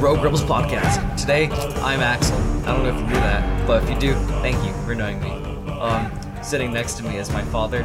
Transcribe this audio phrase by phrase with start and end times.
[0.00, 1.18] welcome to the Rogue Rebels podcast.
[1.18, 1.48] Today,
[1.82, 2.36] I'm Axel.
[2.66, 5.20] I don't know if you knew that, but if you do, thank you for knowing
[5.20, 5.30] me.
[5.80, 6.10] Um,
[6.42, 7.82] sitting next to me is my father,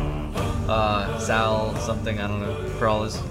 [0.68, 3.21] uh, Zal something, I don't know, Perales.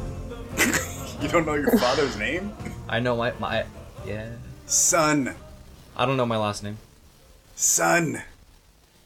[1.20, 2.50] You don't know your father's name?
[2.88, 3.66] I know my, my,
[4.06, 4.30] yeah.
[4.64, 5.34] Son.
[5.94, 6.78] I don't know my last name.
[7.56, 8.22] Son.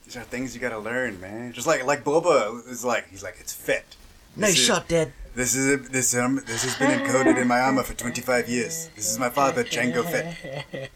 [0.04, 1.52] These are things you gotta learn, man.
[1.52, 3.96] Just like like Boba is like he's like it's fit.
[4.36, 5.12] Nice shot, Dad.
[5.34, 8.88] This is this um this has been encoded in my armor for 25 years.
[8.94, 10.90] This is my father, Jango Fett,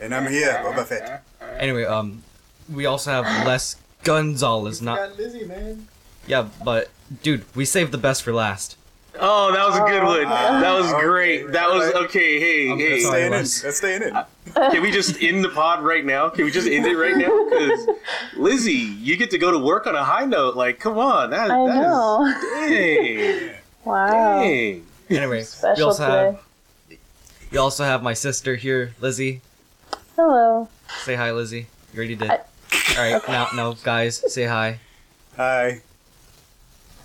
[0.00, 1.24] and I'm here, Boba Fett.
[1.58, 2.22] Anyway, um,
[2.70, 5.88] we also have Les Gonzalez, not, Lizzie, man.
[6.26, 6.90] yeah, but,
[7.22, 8.76] dude, we saved the best for last.
[9.18, 10.22] Oh, that was a good oh, one.
[10.24, 11.52] That was Okay, great.
[11.52, 12.04] That was alright.
[12.08, 12.40] okay.
[12.40, 13.00] Hey, I'm hey.
[13.00, 13.12] sorry.
[13.20, 13.32] Staying in.
[13.32, 13.60] Les.
[13.62, 14.18] That's staying in.
[14.72, 16.28] Can we just end the pod right now?
[16.28, 17.44] Can we just end it right now?
[17.48, 17.88] Because
[18.36, 20.56] Lizzie, you get to go to work on a high note.
[20.56, 22.26] Like, come on, that, I that know.
[22.26, 24.40] is dang, Wow.
[24.40, 24.86] dang.
[25.10, 25.44] Anyway,
[25.76, 26.38] we also today.
[26.90, 26.98] have,
[27.52, 29.40] we also have my sister here, Lizzie.
[30.16, 30.68] Hello.
[31.04, 31.66] Say hi, Lizzie.
[31.92, 32.30] You already did.
[32.30, 32.40] I-
[32.96, 34.78] Alright, now, no, guys, say hi.
[35.36, 35.80] Hi.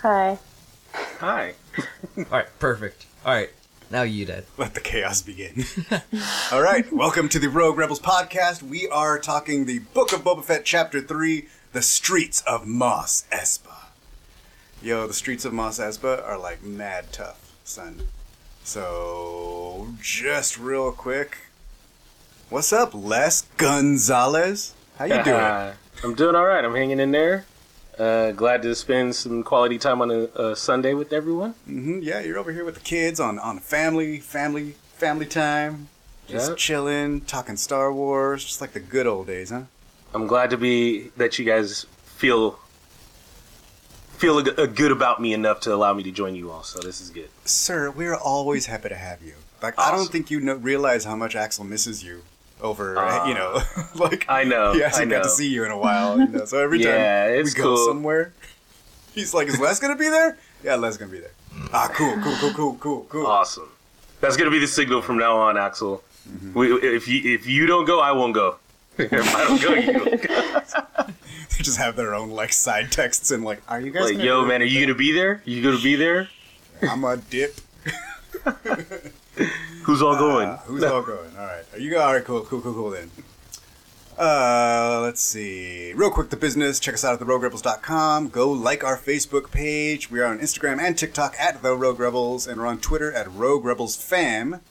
[0.02, 0.38] Hi.
[1.20, 1.54] Hi.
[2.18, 3.06] Alright, perfect.
[3.26, 3.52] Alright,
[3.90, 4.46] now you did.
[4.58, 5.66] Let the chaos begin.
[6.52, 8.62] All right, welcome to the Rogue Rebels podcast.
[8.62, 13.88] We are talking the Book of Boba Fett, Chapter 3, The Streets of Mos Espa.
[14.82, 18.08] Yo, the streets of Mos Espa are like mad tough, son.
[18.64, 21.38] So, just real quick,
[22.50, 24.74] what's up, Les Gonzalez?
[24.98, 25.74] How you doing?
[26.04, 26.66] I'm doing all right.
[26.66, 27.46] I'm hanging in there.
[28.02, 31.52] Uh, glad to spend some quality time on a, a Sunday with everyone.
[31.68, 35.88] hmm yeah, you're over here with the kids on on family, family, family time.
[36.28, 36.58] Just Yep.
[36.58, 39.64] chilling, talking Star Wars, just like the good old days, huh?
[40.16, 42.58] I'm glad to be that you guys feel
[44.18, 46.64] feel a, a good about me enough to allow me to join you all.
[46.64, 47.30] So this is good.
[47.46, 49.34] Sir, we're always happy to have you.
[49.62, 52.24] Like, I don't think you know, realize how much Axel misses you
[52.62, 53.62] over, Uh, you know,
[53.96, 56.20] like I know, he hasn't I got to see you in a while.
[56.20, 56.46] You know?
[56.46, 57.88] So every Yeah, time we it's go cool.
[57.88, 58.34] somewhere,
[59.14, 61.32] he's like, "Is Les gonna be there?" Yeah, Les gonna be there.
[61.74, 63.28] Ah, cool, cool, cool, cool, cool, cool.
[63.28, 63.70] Awesome.
[64.22, 66.04] That's gonna be the signal from now on, Axel.
[66.30, 66.54] Mm-hmm.
[66.58, 68.58] We, if you if you don't go, I won't go.
[68.98, 71.06] if I don't go, you don't go.
[71.58, 74.46] They just have their own like side texts and like, "Are you guys?" Like, yo,
[74.46, 75.42] man, are you gonna be there?
[75.46, 76.30] You gonna be there?
[76.88, 77.60] I'm a dip.
[79.84, 80.50] Who's all going?
[80.50, 81.36] Uh, who's all going?
[81.38, 81.64] All right.
[81.74, 82.24] Are you all right?
[82.24, 82.90] Cool, cool, cool, cool.
[82.92, 83.10] Then.
[84.18, 85.94] Uh, let's see.
[85.94, 86.80] Real quick, the business.
[86.80, 88.30] Check us out at theroguerebels.com.
[88.30, 90.12] Go like our Facebook page.
[90.12, 93.32] We are on Instagram and TikTok at the Rogue Rebels, and we're on Twitter at
[93.34, 94.62] Rogue Rebels Fam.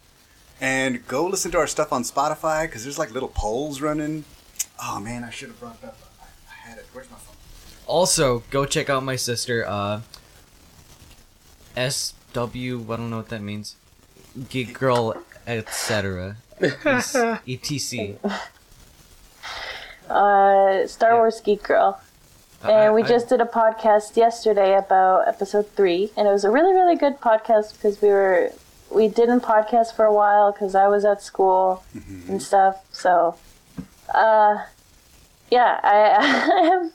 [0.60, 4.24] And go listen to our stuff on Spotify because there's like little polls running.
[4.80, 5.98] Oh man, I should have brought it up.
[6.20, 6.86] I, I had it.
[6.92, 7.34] Where's my phone?
[7.86, 10.02] Also, go check out my sister, uh,
[11.74, 13.74] SW, I don't know what that means.
[14.48, 15.14] Geek Girl,
[15.46, 16.36] etc.
[16.60, 18.16] ETC.
[20.08, 21.14] Uh, Star Yeah.
[21.16, 22.00] Wars Geek Girl.
[22.62, 26.44] I- And we I- just did a podcast yesterday about episode three, and it was
[26.44, 28.50] a really, really good podcast because we were
[28.90, 31.84] we didn't podcast for a while because I was at school
[32.28, 32.84] and stuff.
[32.90, 33.36] So,
[34.12, 34.64] uh,
[35.48, 36.92] yeah, I, I have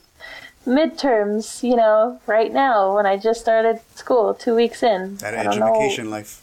[0.66, 5.16] midterms, you know, right now when I just started school, two weeks in.
[5.16, 5.74] That I don't know.
[5.74, 6.42] education life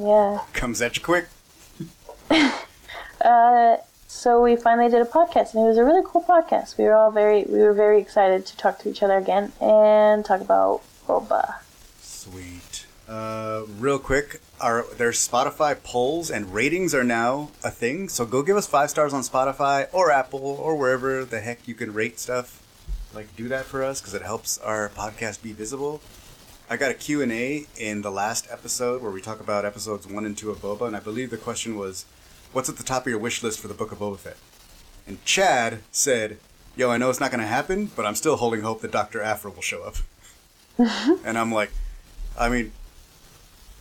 [0.00, 0.40] Yeah.
[0.52, 1.26] comes at you quick.
[3.22, 3.76] Uh,
[4.08, 6.78] so we finally did a podcast, and it was a really cool podcast.
[6.78, 10.24] We were all very, we were very excited to talk to each other again and
[10.24, 11.56] talk about boba.
[12.00, 12.86] Sweet.
[13.06, 18.08] Uh, real quick, our there's Spotify polls and ratings are now a thing.
[18.08, 21.74] So go give us five stars on Spotify or Apple or wherever the heck you
[21.74, 22.62] can rate stuff.
[23.12, 26.00] Like do that for us because it helps our podcast be visible.
[26.70, 30.06] I got a Q and A in the last episode where we talk about episodes
[30.06, 32.04] one and two of Boba, and I believe the question was,
[32.52, 34.36] "What's at the top of your wish list for the Book of Boba Fett?"
[35.04, 36.38] And Chad said,
[36.76, 39.20] "Yo, I know it's not going to happen, but I'm still holding hope that Doctor
[39.20, 39.96] Aphra will show up."
[41.24, 41.72] and I'm like,
[42.38, 42.70] I mean,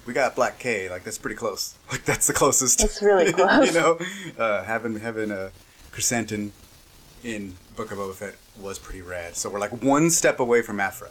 [0.08, 0.90] we got Black K.
[0.90, 1.76] Like that's pretty close.
[1.92, 2.84] Like that's the closest.
[2.84, 3.68] It's really close.
[3.68, 4.00] you know,
[4.40, 5.52] uh, having having a
[5.92, 6.54] Chrysanthemum
[7.24, 9.36] in Book of Boba Fett was pretty rad.
[9.36, 11.10] So we're like one step away from Aphra.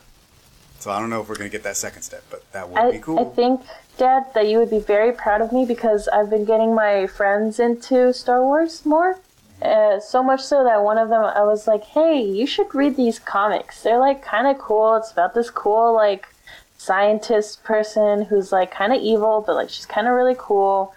[0.79, 2.91] So I don't know if we're gonna get that second step, but that would I,
[2.93, 3.19] be cool.
[3.19, 3.63] I think,
[3.97, 7.59] Dad, that you would be very proud of me because I've been getting my friends
[7.59, 9.19] into Star Wars more.
[9.61, 12.97] Uh, so much so that one of them, I was like, "Hey, you should read
[12.97, 13.83] these comics.
[13.83, 14.95] They're like kind of cool.
[14.95, 16.29] It's about this cool like
[16.77, 20.95] scientist person who's like kind of evil, but like she's kind of really cool.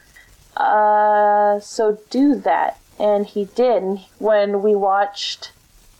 [0.56, 3.81] Uh, so do that." And he did.
[3.81, 5.51] And when we watched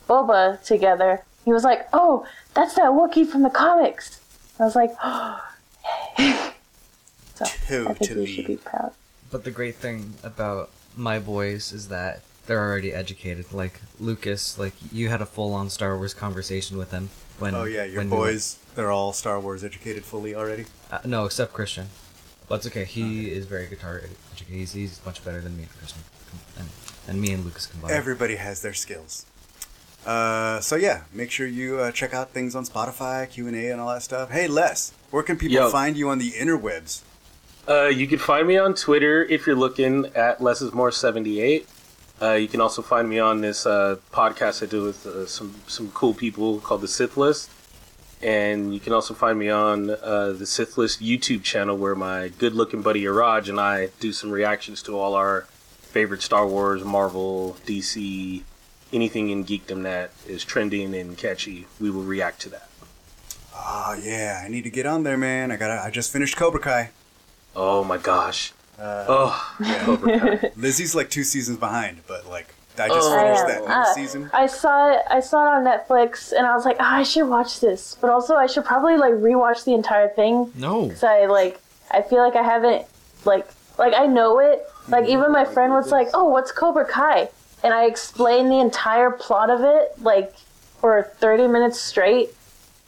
[0.08, 4.20] Boba together, he was like, "Oh, that's that Wookiee from the comics."
[4.58, 5.40] I was like, "Oh."
[7.34, 7.44] so
[7.88, 8.92] I think you should be proud.
[9.30, 13.52] but the great thing about my boys is that they're already educated.
[13.52, 17.54] Like Lucas, like you had a full-on Star Wars conversation with him when.
[17.54, 20.66] Oh yeah, your when we went- boys, they're all Star Wars educated fully already.
[20.90, 21.86] Uh, no, except Christian.
[22.48, 22.84] But it's okay.
[22.84, 24.02] He is very guitar
[24.32, 24.54] educated.
[24.54, 26.02] He's, he's much better than me and Christian,
[26.58, 26.68] and,
[27.08, 27.94] and me and Lucas combined.
[27.94, 29.24] Everybody has their skills.
[30.06, 33.70] Uh, so yeah, make sure you uh, check out things on Spotify, Q and A,
[33.70, 34.30] and all that stuff.
[34.30, 35.70] Hey Les, where can people Yo.
[35.70, 37.02] find you on the interwebs?
[37.68, 41.68] Uh, you can find me on Twitter if you're looking at Less is More 78.
[42.20, 45.54] Uh, you can also find me on this uh, podcast I do with uh, some
[45.66, 47.50] some cool people called the Sith List,
[48.22, 52.28] and you can also find me on uh, the Sith List YouTube channel where my
[52.38, 55.42] good-looking buddy Araj and I do some reactions to all our
[55.80, 58.42] favorite Star Wars, Marvel, DC,
[58.92, 61.66] anything in geekdom that is trending and catchy.
[61.80, 62.68] We will react to that.
[63.54, 65.50] Oh yeah, I need to get on there, man.
[65.52, 66.90] I got to I just finished Cobra Kai.
[67.54, 68.52] Oh my gosh!
[68.78, 69.54] Uh, Oh,
[69.84, 70.50] Cobra Kai.
[70.56, 73.18] Lizzie's like two seasons behind, but like I just Oh.
[73.18, 74.30] finished that uh, uh, season.
[74.32, 75.02] I saw it.
[75.10, 77.96] I saw it on Netflix, and I was like, oh, I should watch this.
[78.00, 80.86] But also, I should probably like rewatch the entire thing no.
[80.86, 81.60] because I like.
[81.90, 82.86] I feel like I haven't
[83.26, 83.46] like
[83.78, 84.66] like I know it.
[84.88, 87.28] Like even my friend was like, "Oh, what's Cobra Kai?"
[87.64, 90.34] And I explained the entire plot of it like
[90.80, 92.30] for 30 minutes straight.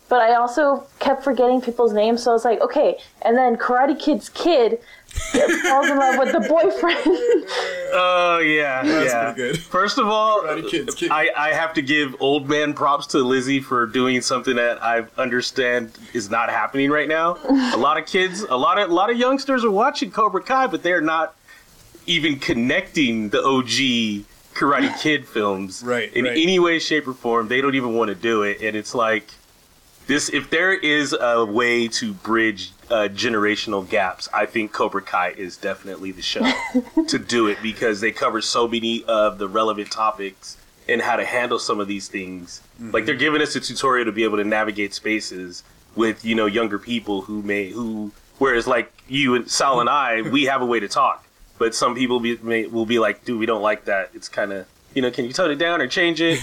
[0.09, 3.99] But I also kept forgetting people's names, so I was like, "Okay." And then Karate
[3.99, 4.79] Kid's kid
[5.09, 7.45] falls in love with the boyfriend.
[7.97, 9.33] Oh yeah, That's yeah.
[9.33, 9.63] pretty good.
[9.63, 11.13] First of all, Kid's kid.
[11.13, 15.05] I, I have to give old man props to Lizzie for doing something that I
[15.17, 17.37] understand is not happening right now.
[17.73, 20.67] a lot of kids, a lot of a lot of youngsters are watching Cobra Kai,
[20.67, 21.37] but they're not
[22.07, 26.37] even connecting the OG Karate Kid films Right, in right.
[26.37, 27.49] any way, shape, or form.
[27.49, 29.29] They don't even want to do it, and it's like
[30.07, 30.29] this.
[30.29, 35.57] If there is a way to bridge uh, generational gaps, I think Cobra Kai is
[35.57, 36.45] definitely the show
[37.09, 40.57] to do it because they cover so many of the relevant topics
[40.89, 42.61] and how to handle some of these things.
[42.79, 45.65] Like they're giving us a tutorial to be able to navigate spaces
[45.97, 50.23] with you know younger people who may who whereas like you and Sal and I
[50.23, 51.24] we have a way to talk,
[51.59, 54.11] but some people be, may, will be like, dude, we don't like that.
[54.15, 56.39] It's kind of you know, can you tone it down or change it?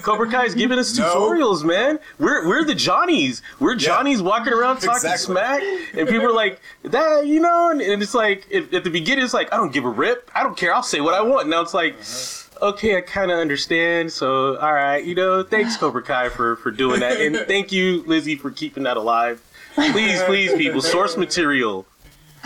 [0.02, 1.04] Cobra Kai's giving us No.
[1.04, 1.98] tutorials, man.
[2.18, 3.42] We're we're the Johnnies.
[3.58, 5.34] We're Johnnies walking around talking Exactly.
[5.34, 5.62] smack,
[5.94, 7.70] and people are like that, you know.
[7.70, 10.30] And, and it's like at, at the beginning, it's like I don't give a rip.
[10.34, 10.72] I don't care.
[10.72, 11.48] I'll say what I want.
[11.48, 12.66] Now it's like, uh-huh.
[12.68, 14.12] okay, I kind of understand.
[14.12, 18.04] So all right, you know, thanks Cobra Kai for for doing that, and thank you
[18.06, 19.42] Lizzie for keeping that alive.
[19.74, 21.86] Please, please, people, source material.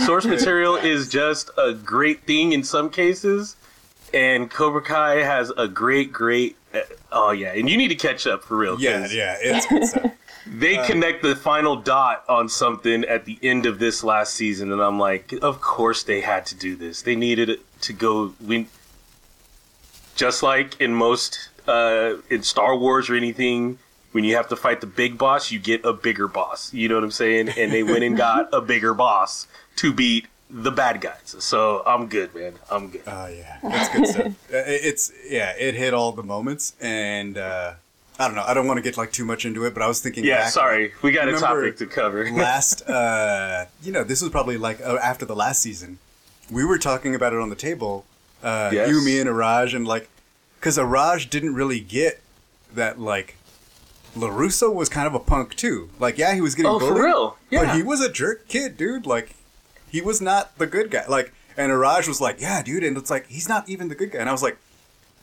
[0.06, 3.56] Source material is just a great thing in some cases,
[4.12, 6.56] and Cobra Kai has a great, great.
[6.74, 8.80] uh, Oh yeah, and you need to catch up for real.
[8.80, 10.12] Yeah, yeah, it's good stuff.
[10.44, 14.80] They connect the final dot on something at the end of this last season, and
[14.82, 17.02] I'm like, of course they had to do this.
[17.02, 18.34] They needed it to go.
[18.44, 18.66] We
[20.16, 23.78] just like in most uh, in Star Wars or anything,
[24.10, 26.74] when you have to fight the big boss, you get a bigger boss.
[26.74, 27.50] You know what I'm saying?
[27.50, 31.34] And they went and got a bigger boss to beat the bad guys.
[31.38, 32.54] So I'm good, man.
[32.70, 33.02] I'm good.
[33.06, 34.26] Oh yeah, it's good stuff.
[34.52, 37.72] Uh, It's yeah, it hit all the moments, and uh,
[38.18, 38.44] I don't know.
[38.46, 40.24] I don't want to get like too much into it, but I was thinking.
[40.24, 42.30] yeah, back, sorry, we got a Remember topic to cover.
[42.32, 45.98] last, uh, you know, this was probably like uh, after the last season.
[46.50, 48.04] We were talking about it on the table.
[48.42, 48.88] Uh, Yes.
[48.90, 50.08] You, me, and Araj, and like,
[50.58, 52.20] because Araj didn't really get
[52.74, 53.36] that like.
[54.16, 55.88] LaRusso was kind of a punk too.
[55.98, 57.36] Like, yeah, he was getting Oh, for bullied, real?
[57.50, 57.76] but Yeah.
[57.76, 59.06] he was a jerk kid, dude.
[59.06, 59.34] Like,
[59.92, 61.04] he was not the good guy.
[61.06, 64.10] Like, and Araj was like, "Yeah, dude," and it's like he's not even the good
[64.10, 64.20] guy.
[64.20, 64.56] And I was like,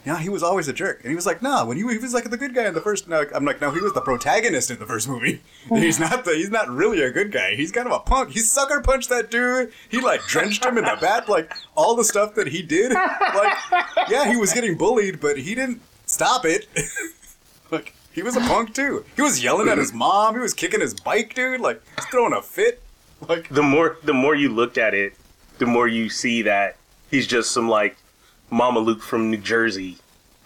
[0.05, 2.13] "Yeah, he was always a jerk." And he was like, "No, when he, he was
[2.13, 4.69] like the good guy in the first." No, I'm like, "No, he was the protagonist
[4.69, 5.41] in the first movie.
[5.69, 6.35] he's not the.
[6.35, 7.55] He's not really a good guy.
[7.55, 8.29] He's kind of a punk.
[8.29, 9.73] He sucker punched that dude.
[9.89, 11.27] He like drenched him in the bat.
[11.27, 12.93] Like all the stuff that he did.
[12.93, 13.57] Like,
[14.07, 16.67] yeah, he was getting bullied, but he didn't stop it.
[17.71, 19.05] like." He was a punk too.
[19.15, 20.33] He was yelling at his mom.
[20.33, 21.61] He was kicking his bike, dude.
[21.61, 22.81] Like he's throwing a fit.
[23.27, 25.13] Like the more the more you look at it,
[25.57, 26.77] the more you see that
[27.11, 27.97] he's just some like
[28.49, 29.97] Mama Luke from New Jersey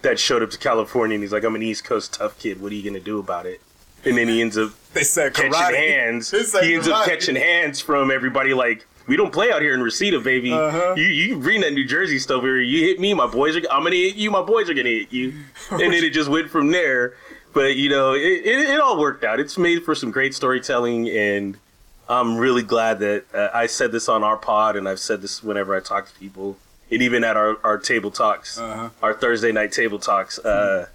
[0.02, 2.60] that showed up to California and he's like, I'm an East Coast tough kid.
[2.60, 3.60] What are you gonna do about it?
[4.04, 5.76] And then he ends up they said catching karate.
[5.76, 6.30] hands.
[6.32, 8.86] They said He ends up catching hands from everybody like.
[9.06, 10.50] We don't play out here in Reseda, baby.
[10.50, 10.94] Uh-huh.
[10.96, 12.58] You you bring that New Jersey stuff here.
[12.58, 13.60] You hit me, my boys are.
[13.70, 14.30] I'm gonna hit you.
[14.30, 15.34] My boys are gonna hit you.
[15.70, 17.14] and then it just went from there.
[17.52, 19.40] But you know, it, it, it all worked out.
[19.40, 21.58] It's made for some great storytelling, and
[22.08, 25.42] I'm really glad that uh, I said this on our pod, and I've said this
[25.42, 26.58] whenever I talk to people,
[26.90, 28.90] and even at our, our table talks, Uh-huh.
[29.02, 30.38] our Thursday night table talks.
[30.38, 30.86] Uh,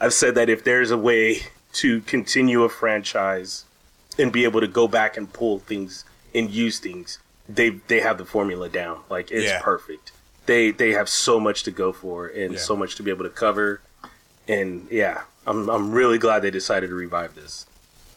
[0.00, 1.40] I've said that if there's a way
[1.74, 3.64] to continue a franchise
[4.18, 6.04] and be able to go back and pull things
[6.34, 7.18] and use things,
[7.48, 9.00] they they have the formula down.
[9.10, 9.60] Like it's Yeah.
[9.60, 10.12] perfect.
[10.46, 12.58] They they have so much to go for and Yeah.
[12.58, 13.80] so much to be able to cover.
[14.48, 17.66] And yeah, I'm I'm really glad they decided to revive this.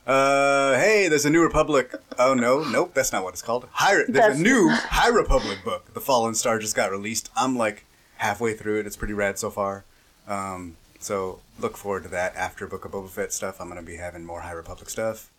[0.05, 1.93] Uh, hey, there's a New Republic.
[2.19, 3.67] Oh no, nope, that's not what it's called.
[3.71, 5.93] High, there's That's- a new High Republic book.
[5.93, 7.29] The Fallen Star just got released.
[7.35, 7.85] I'm like
[8.17, 8.85] halfway through it.
[8.85, 9.85] It's pretty rad so far.
[10.27, 13.61] Um, so look forward to that after Book of Boba Fett stuff.
[13.61, 15.29] I'm gonna be having more High Republic stuff.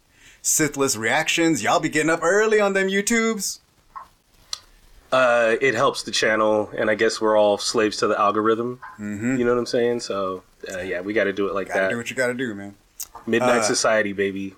[0.41, 1.63] Sithless reactions.
[1.63, 3.59] Y'all be getting up early on them YouTubes.
[5.13, 8.81] Uh, it helps the channel, and I guess we're all slaves to the algorithm.
[8.99, 9.37] Mm-hmm.
[9.37, 10.01] You know what I'm saying?
[10.01, 10.43] So
[10.73, 11.91] uh, yeah, we got to do it like Gotta that.
[11.91, 12.75] do what you gotta do, man.
[13.27, 14.55] Midnight uh, Society, baby.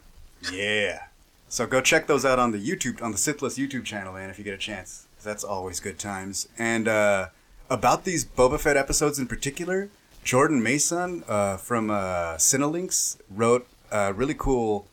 [0.52, 1.04] Yeah.
[1.48, 4.38] So go check those out on the YouTube on the Sithless YouTube channel, man, if
[4.38, 5.06] you get a chance.
[5.22, 6.48] That's always good times.
[6.58, 7.28] And uh,
[7.70, 9.88] about these Boba Fett episodes in particular,
[10.24, 14.86] Jordan Mason uh, from uh, Cinelinx wrote a really cool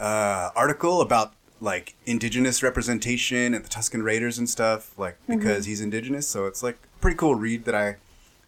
[0.00, 5.80] uh, article about like indigenous representation and the Tusken Raiders and stuff, like because he's
[5.80, 6.26] indigenous.
[6.26, 7.96] So it's like pretty cool read that I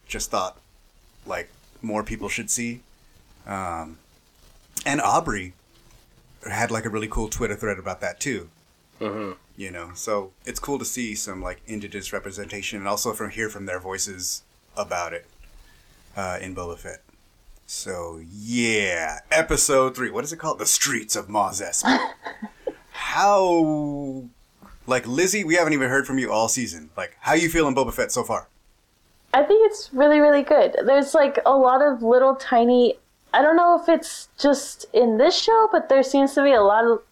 [0.06, 0.58] just thought
[1.26, 2.80] like more people should see.
[3.46, 3.98] Um,
[4.84, 5.54] and Aubrey
[6.48, 8.48] had like a really cool Twitter thread about that too.
[9.56, 13.48] You know, so it's cool to see some like indigenous representation and also from hear
[13.50, 14.42] from their voices
[14.76, 15.26] about it
[16.16, 17.02] uh, in Boba Fett.
[17.66, 20.10] So yeah, episode three.
[20.10, 20.58] What is it called?
[20.58, 21.98] The Streets of Mos Espa.
[22.90, 24.24] how,
[24.86, 26.90] like Lizzie, we haven't even heard from you all season.
[26.96, 28.48] Like, how you feeling Boba Fett so far?
[29.32, 30.76] I think it's really, really good.
[30.84, 32.94] There's like a lot of little tiny.
[33.34, 36.62] I don't know if it's just in this show, but there seems to be a
[36.62, 37.02] lot of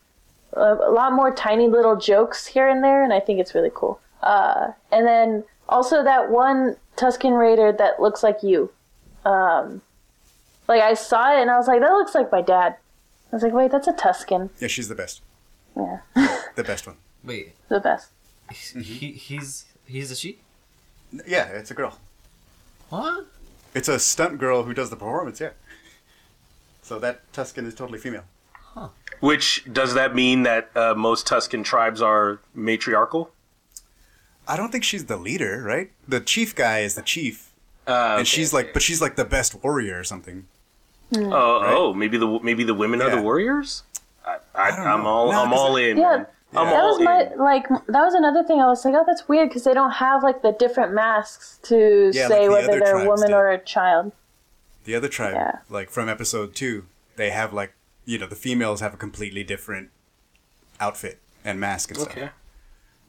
[0.54, 4.00] a lot more tiny little jokes here and there, and I think it's really cool.
[4.22, 8.70] Uh, and then also that one Tusken Raider that looks like you.
[9.24, 9.82] Um,
[10.68, 12.76] like I saw it and I was like, that looks like my dad.
[13.32, 14.50] I was like, wait, that's a Tusken.
[14.60, 15.22] Yeah, she's the best.
[15.76, 15.98] Yeah,
[16.54, 16.96] The best one.
[17.24, 18.10] Wait, the best.
[18.50, 20.38] he, he's he's a she?
[21.26, 21.98] Yeah, it's a girl.
[22.90, 23.26] What?
[23.74, 25.40] It's a stunt girl who does the performance.
[25.40, 25.50] Yeah.
[26.82, 28.24] So that Tusken is totally female.
[29.20, 33.30] Which does that mean that uh, most Tusken tribes are matriarchal?
[34.48, 35.92] I don't think she's the leader, right?
[36.08, 37.52] The chief guy is the chief,
[37.86, 40.46] Uh, and she's like, but she's like the best warrior or something.
[41.14, 41.72] oh, right?
[41.76, 43.84] oh, maybe the maybe the women are the warriors.
[44.26, 45.96] I, I, don't I'm all No, I'm 'cause all in.
[45.98, 46.26] Yeah, man.
[46.54, 49.28] I'm That all was my like that was another thing I was like, oh, that's
[49.28, 52.80] weird because they don't have like the different masks to Yeah, say like whether other
[52.80, 53.34] they're a woman do.
[53.34, 54.12] or a child.
[54.84, 55.58] The other tribe, Yeah.
[55.70, 56.86] like from episode two,
[57.16, 57.72] they have like,
[58.04, 59.90] you know, the females have a completely different
[60.80, 62.12] outfit and mask and stuff.
[62.16, 62.30] Okay.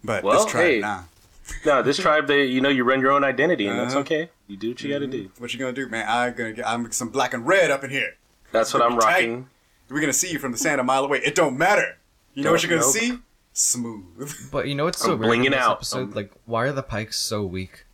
[0.03, 0.79] But Well, this tribe, hey.
[0.79, 1.03] nah.
[1.65, 4.01] No, this tribe, they you know you run your own identity, and that's Uh-huh.
[4.01, 4.29] okay.
[4.47, 5.29] You do what you got to do.
[5.39, 6.05] What you gonna do, man?
[6.07, 8.15] I'm gonna get, I'm some black and red up in here.
[8.53, 9.05] That's what I'm Tight.
[9.13, 9.49] rocking.
[9.89, 11.19] We're gonna see you from the sand a mile away.
[11.19, 11.97] It don't matter.
[12.33, 12.91] You know what you're gonna nope.
[12.95, 13.19] see?
[13.51, 14.31] Smooth.
[14.51, 15.71] But you know what's so I'm weird in this out.
[15.77, 15.97] episode?
[15.99, 17.85] I'm- Like, why are the Pikes so weak?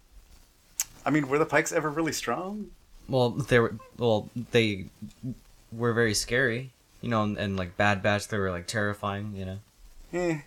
[1.05, 2.67] I mean, were the Pikes ever really strong?
[3.09, 3.75] Well, they were.
[3.97, 4.85] Well, they
[5.71, 6.71] were very scary.
[7.01, 9.33] You know, and, and like Bad Batch, they were like terrifying.
[9.35, 9.59] You know.
[10.13, 10.39] Eh,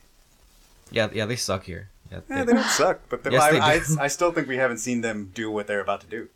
[0.91, 1.89] Yeah, yeah, they suck here.
[2.11, 4.05] Yeah, eh, they- they don't suck, but Yes, I, they I.
[4.05, 6.29] I still think we haven't seen them do what they're about to do.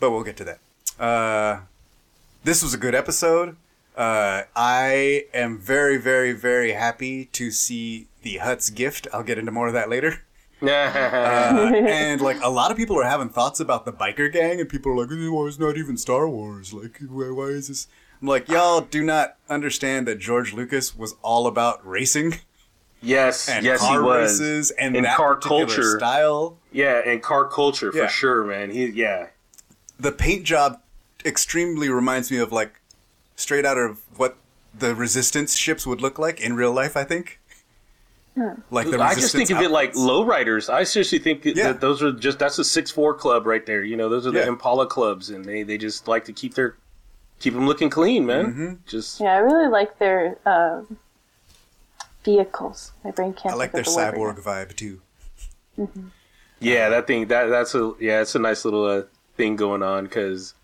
[0.00, 0.58] But we'll get to that.
[0.98, 1.60] Uh,
[2.44, 3.56] this was a good episode.
[3.96, 9.06] Uh, I am very, very, very happy to see the Hutt's gift.
[9.12, 10.22] I'll get into more of that later.
[10.68, 14.68] Uh, and like a lot of people are having thoughts about the biker gang, and
[14.68, 16.72] people are like, "Eh, "Why is not even Star Wars?
[16.72, 17.88] Like, why, why is this?"
[18.22, 22.38] I'm like, y'all do not understand that George Lucas was all about racing
[23.02, 24.40] yes, and yes, he was.
[24.40, 25.98] races and, And car culture.
[25.98, 26.56] style.
[26.72, 28.06] Yeah, and car culture for Yeah.
[28.08, 28.70] sure, man.
[28.70, 29.26] He, yeah,
[30.00, 30.80] The paint job
[31.24, 32.80] extremely reminds me of like
[33.36, 34.36] straight out of what
[34.76, 36.96] the resistance ships would look like in real life.
[36.96, 37.40] I think.
[38.70, 40.68] Like the I just think Resistance of it like lowriders.
[40.72, 41.54] I seriously think Yeah.
[41.72, 43.82] that those are just that's a six four club right there.
[43.84, 44.48] You know, those are the Yeah.
[44.48, 46.74] Impala clubs, and they they just like to keep their
[47.38, 48.46] keep them looking clean, man.
[48.46, 48.74] Mm-hmm.
[48.86, 50.98] Just Yeah, I really like their um,
[52.24, 52.92] vehicles.
[53.04, 53.54] My brain can't.
[53.54, 55.00] I like their think of the cyborg right vibe too.
[56.60, 59.02] yeah, that thing that that's a yeah, it's a nice little uh,
[59.36, 60.54] thing going on because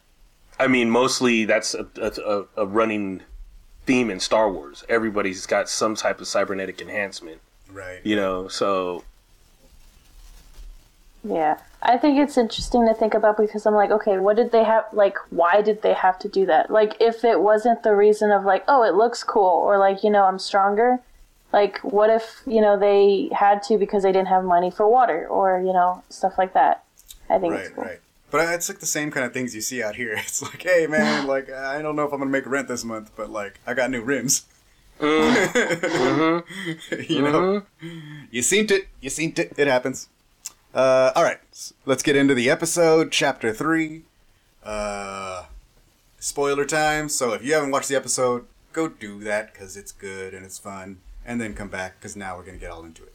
[0.58, 3.22] I mean, mostly that's a, a, a running
[3.86, 4.84] theme in Star Wars.
[4.88, 7.40] Everybody's got some type of cybernetic enhancement,
[7.72, 8.00] Right.
[8.04, 8.48] you know.
[8.48, 9.04] So.
[11.22, 14.64] Yeah, I think it's interesting to think about because I'm like, okay, what did they
[14.64, 14.86] have?
[14.92, 16.70] Like, why did they have to do that?
[16.70, 20.08] Like, if it wasn't the reason of like, oh, it looks cool, or like, you
[20.10, 20.98] know, I'm stronger.
[21.52, 25.26] Like, what if you know they had to because they didn't have money for water,
[25.28, 26.84] or you know, stuff like that.
[27.28, 27.84] I think it's Right, cool.
[27.84, 28.00] right.
[28.30, 30.14] But it's like the same kind of things you see out here.
[30.18, 33.10] It's like, hey man, like I don't know if I'm gonna make rent this month,
[33.14, 34.46] but like I got new rims.
[37.09, 37.62] you know,
[38.30, 38.88] you seen it.
[39.00, 39.52] You seen it.
[39.57, 40.09] It happens.
[40.75, 44.02] Uh, all right, s- let's get into the episode, chapter three.
[44.62, 45.45] Uh,
[46.19, 47.09] spoiler time.
[47.09, 50.59] So if you haven't watched the episode, go do that because it's good and it's
[50.59, 53.12] fun, and then come back because now we're gonna get all into it.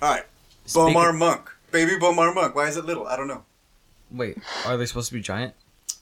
[0.00, 0.24] All right,
[0.66, 2.54] Speaking- B'omarr Monk, baby B'omarr Monk.
[2.54, 3.06] Why is it little?
[3.08, 3.42] I don't know.
[4.10, 5.54] Wait, are they supposed to be giant?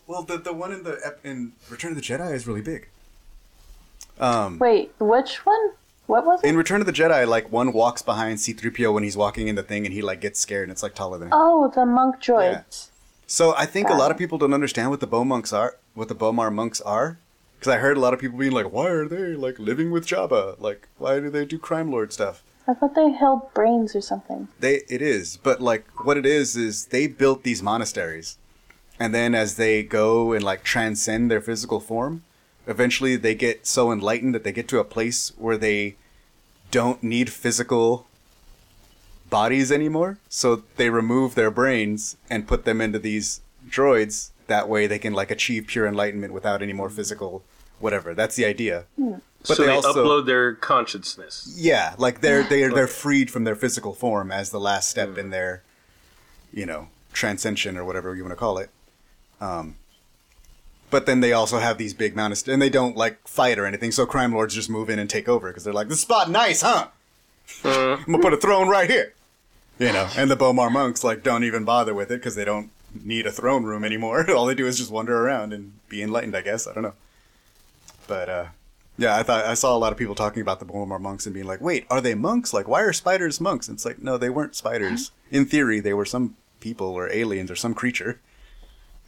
[0.07, 2.89] Well, the the one in the in Return of the Jedi is really big.
[4.19, 5.71] Um, Wait, which one?
[6.07, 6.49] What was it?
[6.49, 9.63] in Return of the Jedi, like one walks behind C-3PO when he's walking in the
[9.63, 11.29] thing, and he like gets scared, and it's like taller than.
[11.29, 11.35] him.
[11.35, 12.91] Oh, the monk droids.
[13.27, 16.07] So I think a lot of people don't understand what the Bo monks are, what
[16.07, 17.19] the B'omarr monks are,
[17.59, 20.07] because I heard a lot of people being like, "Why are they like living with
[20.07, 20.61] Jabba?
[20.61, 24.47] Like, why do they do crime lord stuff?" I thought they held brains or something.
[24.61, 28.39] They it is, but like what it is is they built these monasteries,
[29.01, 32.23] and then as they go and like transcend their physical form,
[32.67, 35.97] eventually they get so enlightened that they get to a place where they
[36.71, 38.07] don't need physical
[39.31, 40.19] bodies anymore.
[40.29, 44.31] So they remove their brains and put them into these droids.
[44.47, 47.43] That way they can like achieve pure enlightenment without any more physical
[47.79, 48.15] whatever.
[48.15, 48.85] That's the idea.
[48.99, 51.55] But so they they, also- upload their consciousness.
[51.57, 55.31] Yeah, like they're they're they're freed from their physical form as the last step in
[55.31, 55.63] their,
[56.53, 58.71] you know, transcension or whatever you want to call it.
[59.41, 59.77] Um,
[60.91, 63.93] but then they also have these big mountains, and they don't like fight or anything.
[63.93, 66.63] So crime lords just move in and take over because they're like, "This spot nice,
[66.63, 66.89] huh?
[67.65, 67.97] Uh-huh.
[67.99, 69.13] I'm gonna put a throne right here."
[69.79, 72.71] You know, and the B'omarr monks like don't even bother with it because they don't
[73.05, 74.31] need a throne room anymore.
[74.35, 76.37] All they do is just wander around and be enlightened.
[76.37, 76.95] I guess I don't know.
[78.07, 78.47] But uh,
[78.97, 81.35] yeah, I thought I saw a lot of people talking about the B'omarr monks and
[81.35, 82.55] being like, "Wait, are they monks?
[82.55, 85.09] Like, why are spiders monks?" And it's like, no, they weren't spiders.
[85.09, 85.39] Uh-huh.
[85.39, 88.21] In theory, they were some people or aliens or some creature.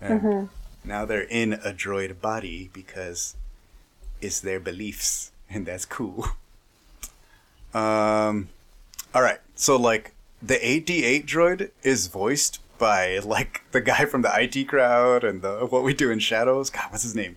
[0.01, 0.47] And mm-hmm.
[0.85, 3.37] Now they're in a droid body because
[4.21, 6.27] it's their beliefs, and that's cool.
[7.75, 8.49] Um,
[9.15, 14.31] all right, so like the 8D8 droid is voiced by like the guy from the
[14.35, 16.71] IT crowd and the What We Do in Shadows.
[16.71, 17.37] God, what's his name?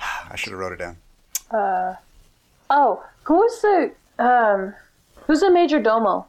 [0.30, 0.96] I should have wrote it down.
[1.50, 1.96] Uh,
[2.70, 4.74] oh, who's the um,
[5.26, 6.26] who's the major domo?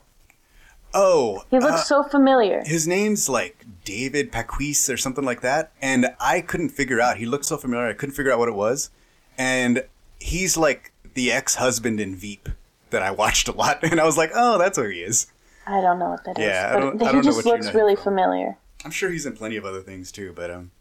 [0.94, 2.62] Oh, He looks uh, so familiar.
[2.66, 7.18] his name's like David Paquis or something like that, and I couldn't figure out.
[7.18, 8.90] He looked so familiar, I couldn't figure out what it was.
[9.38, 9.84] And
[10.20, 12.48] he's like the ex-husband in Veep
[12.92, 15.28] that I watched a lot, and I was like, oh, that's who he is.
[15.66, 16.46] I don't know what that is.
[16.46, 18.04] Yeah, I but he I don't know just looks really from.
[18.04, 18.58] familiar.
[18.86, 20.72] I'm sure he's in plenty of other things too, but um,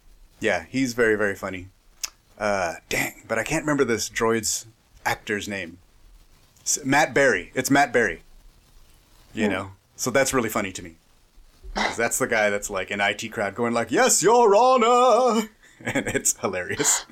[0.40, 1.68] yeah, he's very very funny.
[2.38, 4.66] Uh, dang, but I can't remember this droid's
[5.06, 5.78] actor's name.
[6.64, 7.52] S- Matt Berry.
[7.54, 8.22] It's Matt Berry.
[9.34, 10.96] You know, so that's really funny to me.
[11.74, 15.48] Because that's the guy that's like an IT crowd going like, "Yes, Your Honor,"
[15.84, 17.06] and it's hilarious.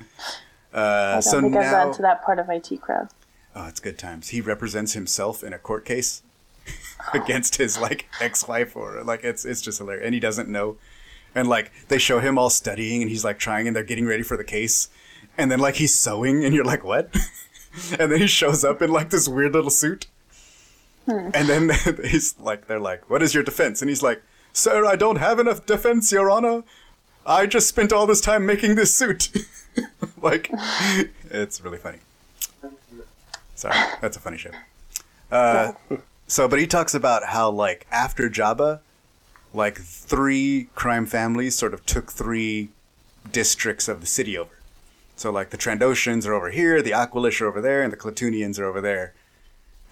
[0.73, 3.09] Uh, I don't so think I've now, gotten to that part of IT crowd.
[3.55, 4.29] oh, it's good times.
[4.29, 6.21] He represents himself in a court case
[7.13, 10.77] against his like ex-wife or like it's it's just hilarious and he doesn't know
[11.33, 14.21] and like they show him all studying and he's like trying and they're getting ready
[14.21, 14.89] for the case
[15.37, 17.09] and then like he's sewing and you're like what
[17.99, 20.05] and then he shows up in like this weird little suit
[21.07, 21.71] and then
[22.03, 23.81] he's like they're like what is your defense?
[23.81, 24.21] And he's like
[24.53, 26.63] sir i don't have enough defense your honor.
[27.25, 29.29] I just spent all this time making this suit.
[30.21, 30.51] Like
[31.29, 31.99] it's really funny.
[33.55, 34.51] Sorry that's a funny show
[35.31, 35.71] uh,
[36.27, 38.79] so, but he talks about how, like, after Jabba,
[39.53, 42.69] like, three crime families sort of took three
[43.31, 44.59] districts of the city over.
[45.15, 48.59] So, like, the Trandoshans are over here, the Aqualish are over there, and the Klatooinians
[48.59, 49.13] are over there.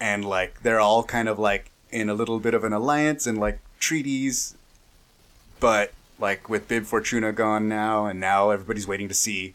[0.00, 3.38] And, like, they're all kind of, like, in a little bit of an alliance and,
[3.38, 4.56] like, treaties.
[5.60, 9.54] But, like, with Bib Fortuna gone now, and now everybody's waiting to see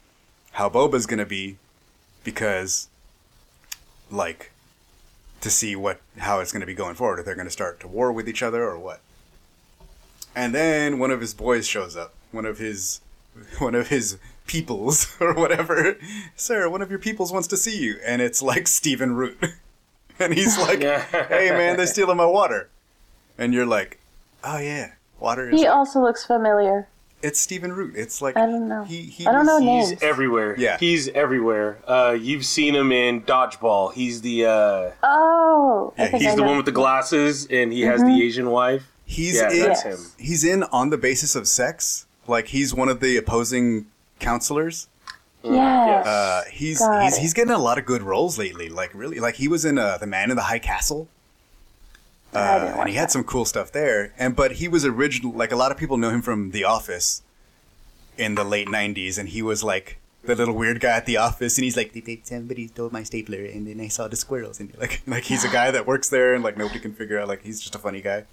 [0.52, 1.58] how Boba's gonna be,
[2.24, 2.88] because,
[4.12, 4.52] like,
[5.46, 7.20] to see what how it's to be going forward.
[7.20, 9.00] If they're to start to war with each other or what.
[10.36, 12.16] And then one of his boys shows up.
[12.32, 13.00] One of his
[13.60, 15.98] one of his peoples or whatever.
[16.36, 19.38] Sir, one of your peoples wants to see you, and it's like Stephen Root.
[20.20, 22.70] and he's like, "Hey man, they're stealing my water."
[23.38, 24.00] And you're like,
[24.44, 26.88] "Oh yeah, water is He like- also looks familiar.
[27.22, 27.96] it's Stephen Root.
[27.98, 28.84] It's like I don't know.
[28.84, 30.56] He, he I don't was- know He's everywhere.
[30.58, 30.78] Yeah.
[30.78, 31.78] He's everywhere.
[31.88, 33.94] Uh, you've seen him in Dodgeball.
[33.94, 36.48] He's the uh, Oh, I Yeah, think he's I he's the know.
[36.48, 38.84] one with the glasses, and he has the Asian wife.
[39.06, 40.06] He's Yeah, in that's Yes.
[40.06, 40.12] him.
[40.18, 42.06] he's in on the basis of sex.
[42.28, 43.86] Like he's one of the opposing
[44.20, 44.88] counselors.
[45.54, 46.06] Yes.
[46.08, 48.70] Uh, he's he's he's getting a lot of good roles lately.
[48.70, 51.08] Like really, like he was in uh, the Man in the High Castle,
[52.34, 54.14] uh, and he had some cool stuff there.
[54.18, 55.32] And but he was original.
[55.34, 57.22] Like a lot of people know him from The Office
[58.18, 61.58] in the late '90s, and he was like the little weird guy at the office,
[61.58, 64.76] and he's like, "They- "Somebody stole my stapler, and then I saw the squirrels." And
[64.78, 67.28] like, like he's a guy that works there, and like nobody can figure out.
[67.28, 68.24] Like he's just a funny guy.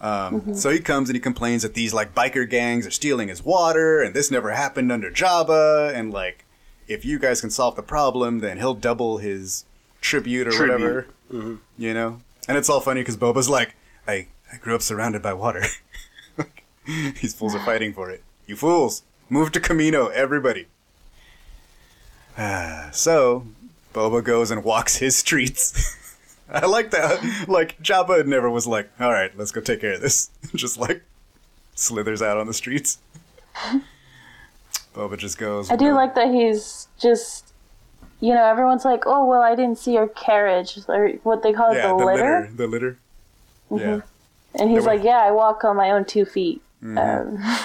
[0.00, 3.44] Um, So he comes and he complains that these like biker gangs are stealing his
[3.44, 6.44] water, and this never happened under Jabba, and like
[6.88, 9.64] if you guys can solve the problem, then he'll double his
[10.00, 11.06] tribute or Tribute.
[11.30, 11.58] whatever.
[11.78, 13.74] You know, and it's all funny because Boba's like,
[14.08, 15.64] "I I grew up surrounded by water."
[16.86, 18.24] These fools are fighting for it.
[18.46, 20.66] You fools, move to Kamino, everybody.
[22.36, 23.46] Ah, so,
[23.94, 25.96] Boba goes and walks his streets.
[26.52, 27.46] I like that.
[27.48, 30.30] Like, Jabba never was like, all right, let's go take care of this.
[30.54, 31.02] Just like
[31.74, 32.98] slithers out on the streets.
[34.94, 35.70] Boba just goes.
[35.70, 37.52] I do like that he's just,
[38.20, 41.70] you know, everyone's like, oh, well, I didn't see your carriage, or what they call
[41.72, 42.40] it, yeah, the, the litter.
[42.40, 42.50] litter.
[42.56, 42.96] The litter.
[43.70, 44.00] Yeah.
[44.58, 46.60] And he's There were- like, yeah, I walk on my own two feet.
[46.82, 46.98] Mm-hmm.
[46.98, 47.58] Um,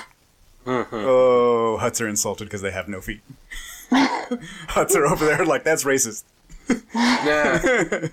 [0.92, 3.22] Oh, Hutts are insulted because they have no feet.
[3.92, 6.24] Hutts are over there like, that's racist.
[6.96, 8.08] Nah.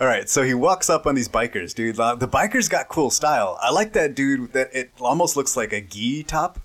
[0.00, 1.98] All right, so he walks up on these bikers, dude.
[1.98, 3.58] Uh, The bikers got cool style.
[3.62, 4.52] I like that dude.
[4.52, 6.58] That it almost looks like a gi top,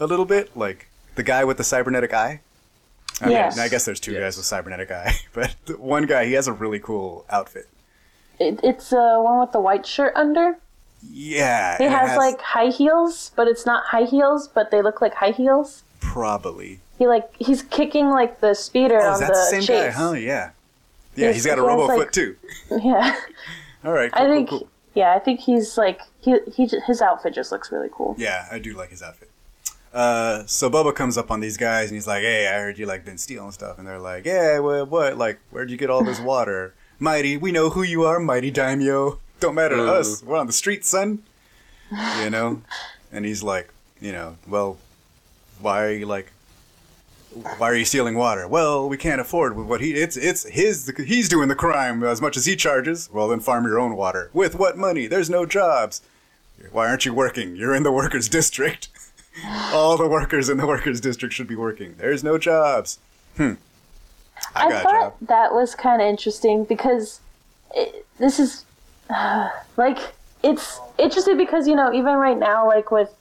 [0.00, 2.40] a little bit, like the guy with the cybernetic eye.
[3.20, 3.58] I mean, Yes.
[3.58, 4.20] I guess there's two Yes.
[4.22, 7.68] guys with cybernetic eye, but the one guy he has a really cool outfit.
[8.40, 10.56] it, it's uh, one with the white shirt under.
[11.06, 14.80] Yeah, He and it has, like high heels, but it's not high heels, but they
[14.80, 15.82] look like high heels.
[16.00, 16.80] probably.
[16.98, 19.94] He like he's kicking like the speeder Oh, on is that the, the same chase.
[19.94, 20.02] guy?
[20.02, 20.12] Huh?
[20.12, 20.50] Yeah.
[21.16, 22.36] Yeah, He's- he's got a he has, robo like- foot too.
[22.82, 23.16] Yeah,
[23.84, 24.48] All right, I cool, cool, think.
[24.50, 24.68] cool.
[24.94, 28.14] Yeah, I think he's like he he his outfit just looks really cool.
[28.18, 29.30] Yeah, I do like his outfit.
[29.92, 32.86] Uh, so Boba comes up on these guys and he's like, "Hey, I heard you
[32.86, 34.88] like been stealing stuff," and they're like, "Yeah, what?
[34.88, 35.18] what?
[35.18, 37.36] Like, where'd you get all this water, Mighty?
[37.36, 39.18] We know who you are, Mighty Daimyo.
[39.40, 40.22] Don't matter to us.
[40.22, 41.22] We're on the street, son.
[42.22, 42.62] You know."
[43.12, 43.68] And he's like,
[44.00, 44.78] "You know, well,
[45.60, 46.32] why are you like?"
[47.58, 48.46] Why are you stealing water?
[48.46, 49.92] Well, we can't afford with what he.
[49.94, 50.92] It's it's his.
[50.96, 53.10] He's doing the crime as much as he charges.
[53.12, 54.30] Well, then farm your own water.
[54.32, 55.06] With what money?
[55.06, 56.00] There's no jobs.
[56.70, 57.56] Why aren't you working?
[57.56, 58.88] You're in the workers' district.
[59.72, 61.96] All the workers in the workers' district should be working.
[61.98, 62.98] There's no jobs.
[63.36, 63.54] Hmm.
[64.54, 67.20] I I, thought that was kind of interesting because
[67.74, 68.64] it, this is
[69.76, 69.98] like
[70.42, 73.12] it's interesting because you know even right now like with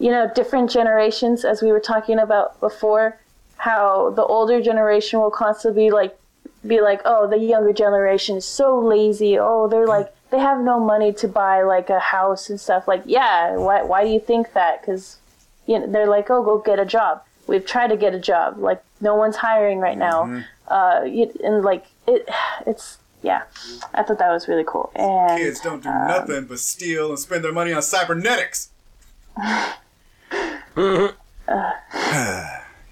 [0.00, 3.20] you know different generations as we were talking about before
[3.58, 6.18] how the older generation will constantly be like
[6.66, 9.38] be like oh the younger generation is so lazy.
[9.38, 12.88] Oh they're like they have no money to buy like a house and stuff.
[12.88, 14.80] Like yeah why, why do you think that?
[14.80, 15.18] Because
[15.66, 17.22] you know they're like oh go get a job.
[17.46, 18.56] We've tried to get a job.
[18.58, 20.42] Like no one's hiring right now.
[20.66, 22.26] Uh you, and like it
[22.66, 23.42] it's yeah.
[23.92, 24.90] I thought that was really cool.
[24.94, 28.70] And Kids don't do nothing but steal and spend their money on cybernetics.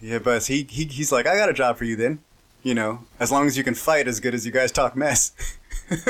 [0.00, 2.20] yeah, but he, he he's like, I got a job for you then.
[2.62, 5.32] You know, as long as you can fight as good as you guys talk mess.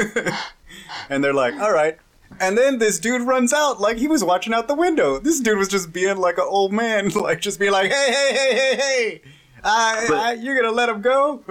[1.10, 1.98] and they're like, all right.
[2.40, 5.18] And then this dude runs out like he was watching out the window.
[5.18, 8.32] This dude was just being like an old man, like just being like, hey, hey,
[8.34, 9.20] hey, hey, hey.
[9.64, 11.42] I, But- I, you're gonna let him go?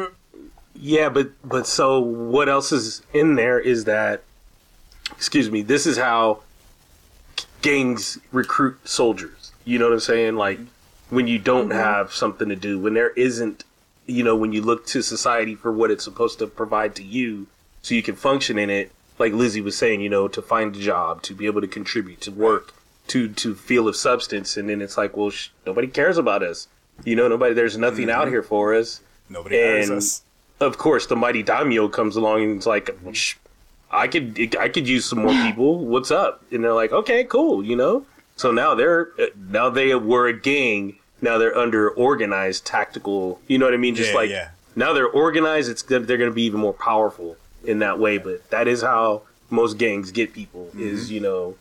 [0.75, 4.23] Yeah, but but so what else is in there is that
[5.11, 6.41] excuse me, this is how
[7.61, 9.36] gangs recruit soldiers.
[9.67, 10.35] You know what I'm saying?
[10.35, 10.59] Like
[11.09, 11.77] when you don't mm-hmm.
[11.77, 13.63] have something to do, when there isn't,
[14.05, 17.47] you know, when you look to society for what it's supposed to provide to you
[17.81, 20.79] so you can function in it, like Lizzie was saying, you know, to find a
[20.79, 22.73] job, to be able to contribute, to work,
[23.07, 26.67] to to feel of substance and then it's like, well, sh- nobody cares about us.
[27.03, 28.31] You know, nobody there's nothing out mm-hmm.
[28.31, 30.23] here for us Nobody And- us.
[30.59, 33.35] of course, the mighty daimyo comes along and it's like, "Shh,
[33.91, 35.85] I could, I could use some more people.
[35.85, 36.43] What's up?
[36.51, 38.05] And they're like, okay, cool, you know.
[38.37, 39.09] So now they're,
[39.49, 40.97] now they were a gang.
[41.21, 43.41] Now they're under organized tactical.
[43.47, 43.95] You know what I mean?
[43.95, 44.49] Just Yeah, like yeah.
[44.75, 45.69] now they're organized.
[45.69, 46.07] It's good.
[46.07, 48.17] They're going to be even more powerful in that way.
[48.19, 50.67] But that is how most gangs get people.
[50.67, 50.81] Mm-hmm.
[50.81, 51.55] Is you know,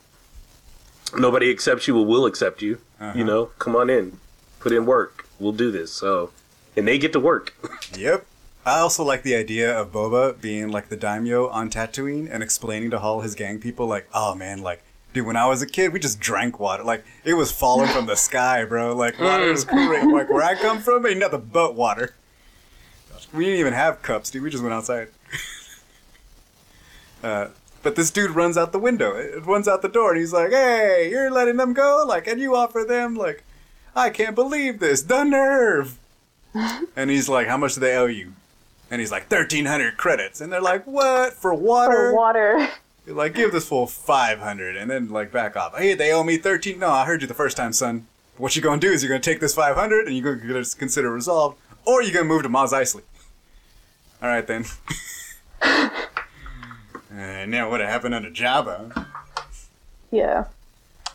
[1.17, 2.79] nobody accepts you, but will accept you.
[3.01, 3.19] Uh-huh.
[3.19, 4.19] You know, come on in,
[4.61, 5.27] put in work.
[5.39, 5.93] We'll do this.
[5.93, 6.31] So,
[6.77, 7.55] and they get to work.
[7.97, 8.27] Yep.
[8.67, 12.91] I also like the idea of Boba being like the daimyo on Tatooine and explaining
[12.91, 14.83] to all his gang people, like, oh man, like,
[15.17, 16.85] dude, when I was a kid, we just drank water.
[16.85, 18.95] Like, it was falling from the sky, bro.
[18.95, 20.05] Like, water is great.
[20.17, 22.15] Like, where I come from, ain't nothing but water.
[23.33, 24.43] We didn't even have cups, dude.
[24.43, 25.09] We just went outside.
[27.23, 27.49] uh,
[27.83, 29.17] but this dude runs out the window.
[29.17, 32.05] It runs out the door, and he's like, hey, you're letting them go?
[32.07, 33.43] Like, and you offer them, like,
[33.95, 35.03] I can't believe this.
[35.03, 35.99] The nerve.
[36.97, 38.33] And he's like, "How much do they owe you?"
[38.91, 42.69] And he's like, "1300 credits." And they're like, "What for water?" for water
[43.07, 46.79] like, "Give this fool 500 and then like back off." Hey, they owe me 13.
[46.79, 48.07] No, I heard you the first time, son.
[48.37, 51.59] what you're gonna do is you're gonna take this 500 and you're gonna consider resolved,
[51.87, 53.03] or you're gonna move to Mos Eisley.
[54.23, 54.65] All right then.
[57.11, 59.07] and now what happened under Jabba?
[60.11, 60.45] Yeah.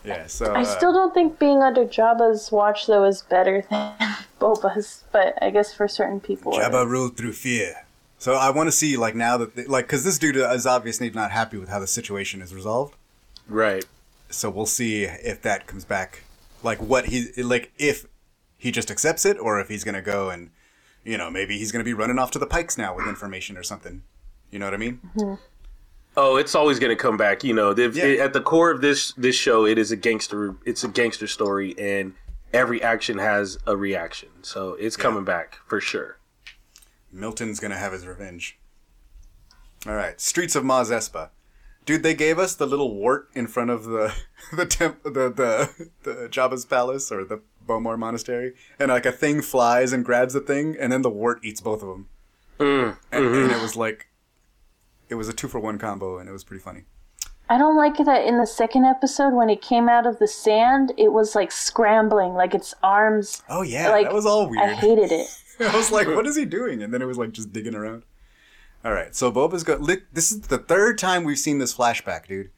[0.03, 3.93] Yeah, so I uh, still don't think being under Jabba's watch though is better than
[4.39, 6.53] Boba's, but I guess for certain people.
[6.53, 7.85] Jabba ruled through fear.
[8.21, 11.09] So I want to see like now that they, like because this dude is obviously
[11.09, 12.95] not happy with how the situation is resolved.
[13.49, 13.83] Right.
[14.29, 16.21] So we'll see if that comes back,
[16.61, 18.05] like what he like if
[18.59, 20.51] he just accepts it or if he's gonna go and
[21.03, 23.63] you know maybe he's gonna be running off to the pikes now with information or
[23.63, 24.03] something.
[24.51, 24.99] You know what I mean?
[25.15, 25.41] Mm-hmm.
[26.15, 27.43] Oh, it's always going to come back.
[27.43, 28.23] You know, if, Yeah.
[28.23, 30.55] at the core of this this show, it is a gangster.
[30.63, 32.13] It's a gangster story, and
[32.53, 34.29] every action has a reaction.
[34.43, 36.17] So it's coming back for sure.
[37.11, 38.59] Milton's gonna have his revenge.
[39.87, 41.29] All right, Streets of Mos Espa.
[41.85, 44.13] Dude, they gave us the little wart in front of the
[44.53, 49.41] the temp the the the Jabba's palace or the B'omarr monastery, and like a thing
[49.41, 52.07] flies and grabs the thing, and then the wart eats both of them.
[52.59, 53.43] Mm, And, mm-hmm.
[53.43, 54.07] and it was like,
[55.09, 56.83] it was a two for one combo, and it was pretty funny.
[57.49, 60.93] I don't like that in the second episode when it came out of the sand,
[60.97, 63.43] it was like scrambling, like its arms.
[63.49, 64.69] Oh yeah, like that was all weird.
[64.69, 65.27] I hated it.
[65.69, 66.81] I was like, what is he doing?
[66.81, 68.03] And then it was like just digging around.
[68.83, 69.85] All right, so Boba's got.
[70.11, 72.49] This is the third time we've seen this flashback, dude,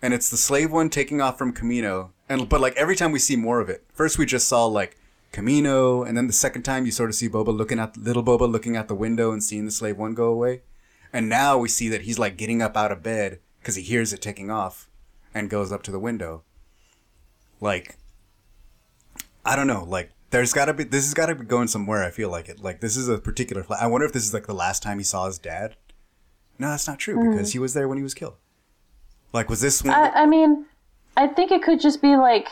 [0.00, 2.10] and it's the slave one taking off from Kamino.
[2.28, 3.84] And but like every time we see more of it.
[3.92, 4.96] First we just saw like
[5.32, 8.50] Kamino, and then the second time you sort of see Boba looking at little Boba
[8.50, 10.62] looking out the window and seeing the slave one go away.
[11.12, 14.12] And now we see that he's like getting up out of bed because he hears
[14.12, 14.88] it taking off,
[15.34, 16.44] and goes up to the window.
[17.60, 17.96] Like
[19.44, 19.84] I don't know.
[19.84, 20.84] Like, there's got to be.
[20.84, 22.02] This has got to be going somewhere.
[22.04, 22.60] I feel like it.
[22.60, 23.62] Like, this is a particular.
[23.62, 25.76] Fla- I wonder if this is like the last time he saw his dad.
[26.58, 28.34] No, that's not true because he was there when he was killed.
[29.32, 29.94] Like, was this one?
[29.94, 30.66] I, I mean,
[31.16, 32.46] I think it could just be like,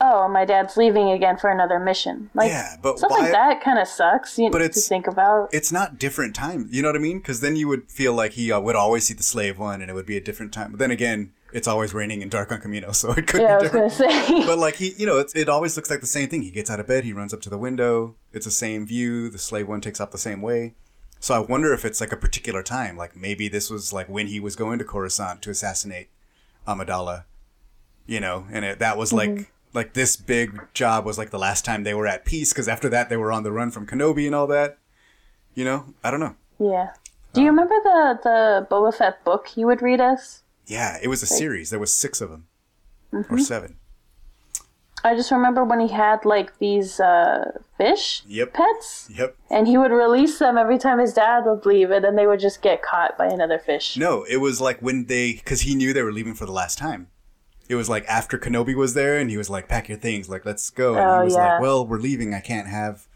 [0.00, 2.30] oh, my dad's leaving again for another mission.
[2.34, 4.38] Like, Yeah, but stuff why- like that kind of sucks.
[4.38, 5.48] You But to it's- think about.
[5.52, 6.68] it's not different time.
[6.70, 7.18] You know what I mean?
[7.18, 9.90] Because then you would feel like he uh, would always see the slave one, and
[9.90, 10.70] it would be a different time.
[10.72, 13.58] But then again, it's always raining and dark on Kamino, so it could yeah, I
[13.58, 13.92] be different.
[13.92, 14.44] say.
[14.46, 16.42] But like he, you know, it's, it always looks like the same thing.
[16.42, 18.14] He gets out of bed, he runs up to the window.
[18.34, 19.30] It's the same view.
[19.30, 20.74] The slave one takes off the same way.
[21.18, 22.98] So I wonder if it's like a particular time.
[22.98, 26.10] Like maybe this was like when he was going to Coruscant to assassinate
[26.68, 27.24] Amidala.
[28.06, 29.42] You know, and it, that was like mm-hmm.
[29.72, 32.90] like this big job was like the last time they were at peace because after
[32.90, 34.76] that they were on the run from Kenobi and all that.
[35.54, 36.36] You know, I don't know.
[36.58, 36.90] yeah.
[37.32, 40.42] Do you um, remember the the Boba Fett book you would read us?
[40.66, 41.70] Yeah, it was a series.
[41.70, 42.46] There was six of them
[43.12, 43.34] Mm-hmm.
[43.34, 43.76] or seven.
[45.04, 48.52] I just remember when he had like these uh, fish Yep.
[48.54, 49.36] pets, Yep.
[49.50, 52.40] and he would release them every time his dad would leave, and then they would
[52.40, 53.96] just get caught by another fish.
[53.96, 56.78] No, it was like when they, because he knew they were leaving for the last
[56.78, 57.06] time.
[57.68, 60.44] It was like after Kenobi was there, and he was like, "Pack your things, like
[60.44, 61.52] let's go." And Oh, he was yeah.
[61.54, 62.34] like, "Well, we're leaving.
[62.34, 63.06] I can't have,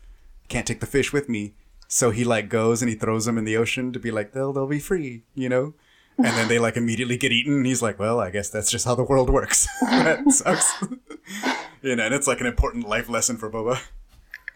[0.48, 1.54] can't take the fish with me."
[1.88, 4.52] So he like goes and he throws them in the ocean to be like, "They'll
[4.52, 5.74] they'll be free," you know.
[6.18, 7.55] And then they like immediately get eaten.
[7.55, 10.73] And he's like, "Well, I guess that's just how the world works." that sucks.
[11.83, 13.81] you know, and it's like an important life lesson for Boba.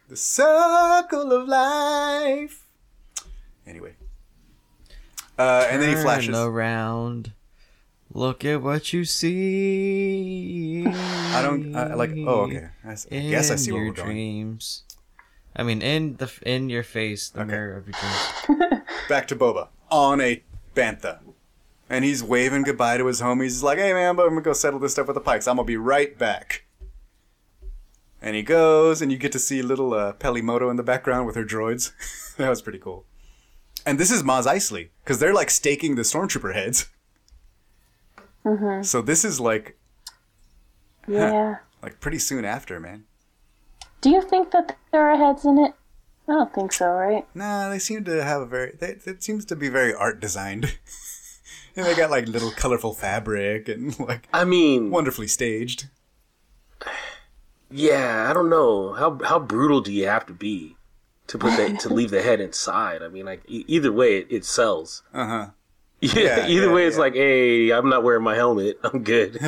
[0.09, 2.67] The circle of life.
[3.67, 3.95] Anyway.
[5.39, 6.37] Uh, and then he Turn flashes.
[6.37, 7.33] around.
[8.13, 10.87] Look at what you see.
[10.87, 12.11] I don't I, like.
[12.19, 12.69] Oh, okay.
[12.85, 14.09] I guess I see where your we're going.
[14.11, 14.83] dreams.
[15.57, 17.51] I mean, in the in your face, the Okay.
[17.53, 18.83] mirror of your dreams.
[19.09, 20.43] Back to Boba on a
[20.77, 21.19] bantha,
[21.91, 23.43] and he's waving goodbye to his homies.
[23.45, 25.47] He's like, "Hey man, but I'm gonna go settle this stuff with the Pikes.
[25.47, 26.65] I'm gonna be right back."
[28.23, 31.27] And he goes, and you get to see little uh, Peli Motto in the background
[31.27, 31.93] with her droids.
[32.39, 33.05] that was pretty cool.
[33.85, 36.89] And this is Mos Eisley because they're like staking the stormtrooper heads.
[38.45, 38.83] Mm-hmm.
[38.83, 39.77] So this is like
[41.09, 41.57] Yeah.
[41.83, 43.05] like pretty soon after, man.
[44.01, 45.75] Do you think that there are heads in it?
[46.27, 47.27] I don't think so, right?
[47.35, 48.75] Nah, they seem to have a very.
[48.81, 50.79] They, it seems to be very art designed.
[51.77, 55.89] and they got like little colorful fabric and like I mean, wonderfully staged.
[57.71, 60.77] yeah, I don't know how how brutal do you have to be
[61.29, 63.03] to put that to leave the head inside.
[63.03, 65.03] I mean, like e- either way, it, it sells.
[65.13, 65.47] Uh huh.
[66.01, 67.01] Yeah, Yeah, either yeah, way, it's yeah.
[67.01, 68.79] like, hey, I'm not wearing my helmet.
[68.85, 69.39] I'm good.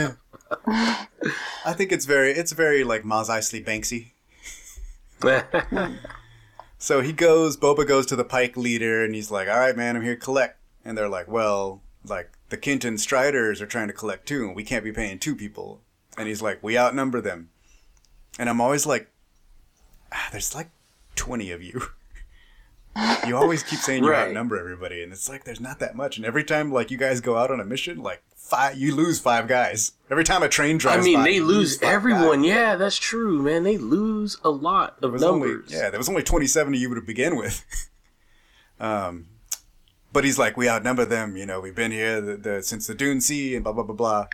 [0.67, 4.13] I think it's very, it's very like Mos Eisley Banksy.
[6.79, 9.97] So he goes, Boba goes to the Pike leader, and he's like, "All right, man,
[9.97, 13.93] I'm here to collect." And they're like, "Well, like the Kenton Striders are trying to
[13.95, 15.81] collect too, and we can't be paying two people."
[16.19, 17.51] And he's like, "We outnumber them."
[18.39, 19.11] And I'm always like,
[20.13, 20.71] ah, "There's like
[21.15, 21.83] twenty of you."
[23.27, 24.29] You always keep saying you Right.
[24.29, 26.17] outnumber everybody, and it's like there's not that much.
[26.17, 29.21] And every time like you guys go out on a mission, like five, you lose
[29.21, 29.93] five guys.
[30.11, 32.41] Every time a train drives, I mean, by, they you lose everyone.
[32.41, 32.49] guys.
[32.49, 33.65] Yeah, that's true, man.
[33.65, 35.71] They lose a lot of was only numbers.
[35.71, 37.65] yeah, there was only 27 of you to begin with.
[38.81, 39.27] um,
[40.17, 41.37] but he's like, we outnumber them.
[41.37, 43.95] You know, we've been here the, the, since the Dune Sea and blah blah blah
[43.95, 44.27] blah.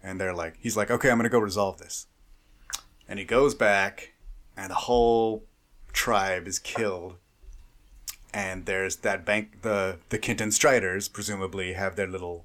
[0.00, 2.06] And they're like, he's like, okay, I'm gonna go resolve this.
[3.08, 4.12] And he goes back,
[4.56, 5.42] and the whole
[5.92, 7.16] tribe is killed.
[8.32, 12.44] And there's that bank, the the Kintan Striders presumably have their little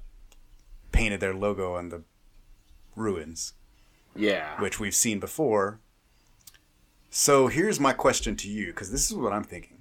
[0.90, 2.02] painted their logo on the
[2.96, 3.52] ruins
[4.16, 4.60] Yeah.
[4.60, 5.78] which we've seen before.
[7.08, 9.78] So here's my question to you, because this is what I'm thinking.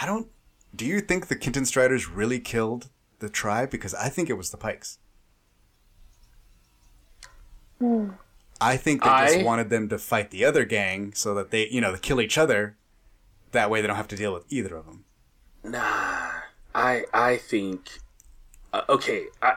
[0.00, 0.28] I don't.
[0.74, 3.70] Do you think the Kintan Striders really killed the tribe?
[3.70, 4.98] Because I think it was the Pikes.
[8.60, 11.68] I think they just I- wanted them to fight the other gang so that they,
[11.68, 12.76] you know, kill each other.
[13.50, 15.04] That way they don't have to deal with either of them.
[15.64, 16.30] Nah,
[16.74, 17.98] I I think
[18.72, 19.26] uh, okay.
[19.42, 19.54] I,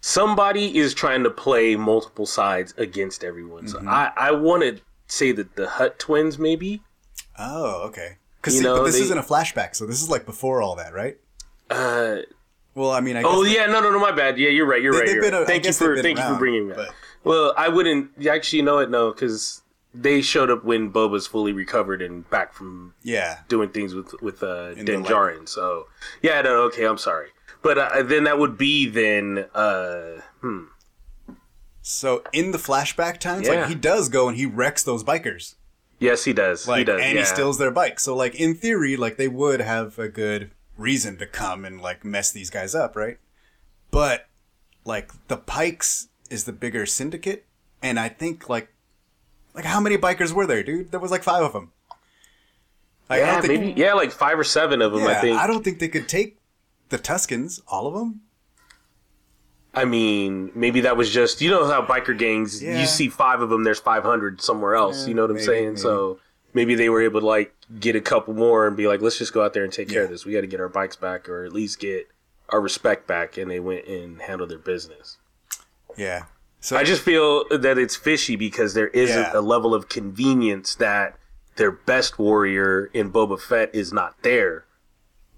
[0.00, 3.66] somebody is trying to play multiple sides against everyone.
[3.66, 3.88] So Mm-hmm.
[3.88, 6.82] I I want to say that the Hutt twins maybe.
[7.38, 8.18] Oh, okay.
[8.48, 10.76] Because You know, but this they- isn't a flashback, so this is like before all
[10.76, 11.18] that, right?
[11.70, 12.18] Uh,
[12.74, 14.38] Well, I mean, I guess oh they- yeah, no, no, no, my bad.
[14.38, 14.80] Yeah, you're right.
[14.82, 15.08] You're They- right.
[15.10, 15.32] You're right.
[15.42, 16.76] a- Thank you for thank you for bringing that.
[16.76, 16.90] but-
[17.24, 19.62] Well, I wouldn't actually you know it no because
[19.94, 24.42] they showed up when Boba's fully recovered and back from yeah, doing things with with
[24.42, 25.04] uh, In the Din.
[25.04, 25.48] Djarin.
[25.48, 25.86] So
[26.22, 27.28] yeah, no, okay, I'm sorry,
[27.62, 29.46] but uh, then that would be then.
[29.54, 30.64] Uh, hmm.
[31.82, 33.60] So in the flashback times, Yeah.
[33.60, 35.54] like he does go and he wrecks those bikers,
[35.98, 36.68] Yes, he does.
[36.68, 37.00] like, he does.
[37.00, 37.20] and yeah.
[37.20, 37.98] he steals their bike.
[38.00, 42.04] So like in theory, like they would have a good reason to come and like
[42.04, 43.18] mess these guys up, right?
[43.90, 44.26] But
[44.84, 47.46] like the Pikes is the bigger syndicate,
[47.82, 48.72] and I think like
[49.54, 50.90] like how many bikers were there, dude?
[50.90, 51.72] There was like five of them.
[53.10, 55.02] Like, I yeah, think, maybe yeah, like five or seven of them.
[55.02, 55.38] yeah, I think.
[55.38, 56.38] I don't think they could take
[56.90, 58.20] the Tuskens, all of them.
[59.74, 62.80] I mean, maybe that was just you know how biker gangs Yeah.
[62.80, 65.02] you see five of them, there's five hundred somewhere else.
[65.02, 65.64] Yeah, you know what I'm saying?
[65.70, 65.80] maybe.
[65.80, 66.18] So
[66.54, 69.32] maybe they were able to like get a couple more and be like, let's just
[69.32, 70.24] go out there and take care of this.
[70.24, 72.08] We got to get our bikes back, or at least get
[72.48, 73.36] our respect back.
[73.36, 75.18] And they went and handled their business.
[75.96, 76.24] Yeah.
[76.60, 79.30] So I just feel that it's fishy because there isn't Yeah.
[79.38, 81.16] a level of convenience that
[81.56, 84.64] their best warrior in Boba Fett is not there.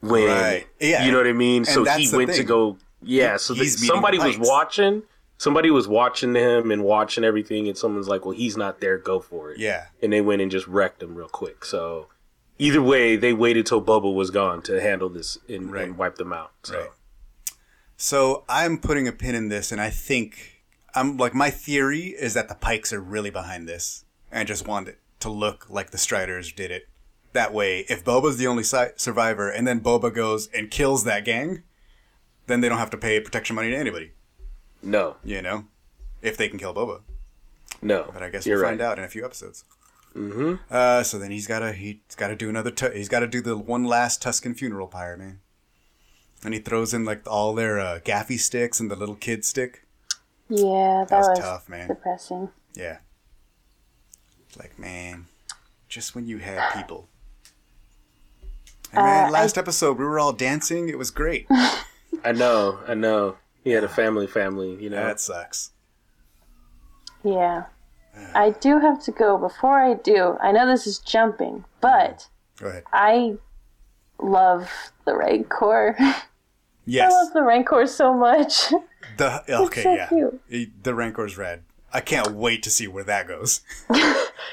[0.01, 0.67] When Right.
[0.79, 1.05] Yeah.
[1.05, 1.65] you know what I mean.
[1.67, 2.79] So he the went to go.
[3.03, 3.37] Yeah.
[3.37, 5.03] So meeting somebody was watching.
[5.39, 8.99] Somebody was watching him and watching everything, and someone's like, "Well, he's not there.
[8.99, 9.87] Go for it." yeah.
[10.03, 11.65] And they went and just wrecked him real quick.
[11.65, 12.09] So
[12.59, 15.85] either way, they waited till Boba was gone to handle this and, Right.
[15.85, 16.53] and wipe them out.
[16.65, 16.79] So.
[16.79, 16.91] Right.
[17.97, 20.63] So I'm putting a pin in this, and I think
[20.95, 24.89] I'm like my theory is that the Pikes are really behind this and just want
[24.89, 26.89] it to look like the Striders did it.
[27.33, 31.25] That way, if Boba's the only si- survivor, and then Boba goes and kills that
[31.25, 31.63] gang,
[32.51, 34.13] then they don't have to pay protection money to anybody.
[34.83, 35.65] No, You know,
[36.23, 37.03] if they can kill Boba.
[37.83, 38.11] no.
[38.13, 38.71] But I guess you're we'll right.
[38.71, 39.65] find out in a few episodes.
[40.17, 40.55] Mm-hmm.
[40.71, 42.71] Uh, so then he's gotta he's gotta do another.
[42.71, 45.41] Tu- he's gotta do the one last Tusken funeral pyre, man.
[46.45, 49.87] And he throws in like all their uh, gaffi sticks and the little kid stick.
[50.49, 51.89] Yeah, that, That was was, tough, man.
[51.89, 52.49] depressing.
[52.75, 52.97] Yeah.
[54.49, 55.27] It's like man,
[55.89, 57.07] just when you had people.
[58.93, 60.89] And man, Uh, last episode we were all dancing.
[60.89, 61.47] It was great.
[62.25, 63.37] I know, I know.
[63.65, 64.75] He had a family, family.
[64.83, 64.97] You know.
[65.05, 65.73] that sucks.
[67.25, 67.65] Yeah.
[68.35, 69.39] I do have to go.
[69.39, 72.85] Before I do, I know this is jumping, but Go ahead.
[72.93, 73.37] I
[74.19, 74.71] love
[75.05, 75.97] the Rancor.
[76.87, 78.73] Yes, I love the Rancor so much.
[79.17, 80.09] The okay, so yeah.
[80.09, 80.41] cute.
[80.49, 81.63] He- The Rancor's red.
[81.93, 83.61] I can't wait to see where that goes.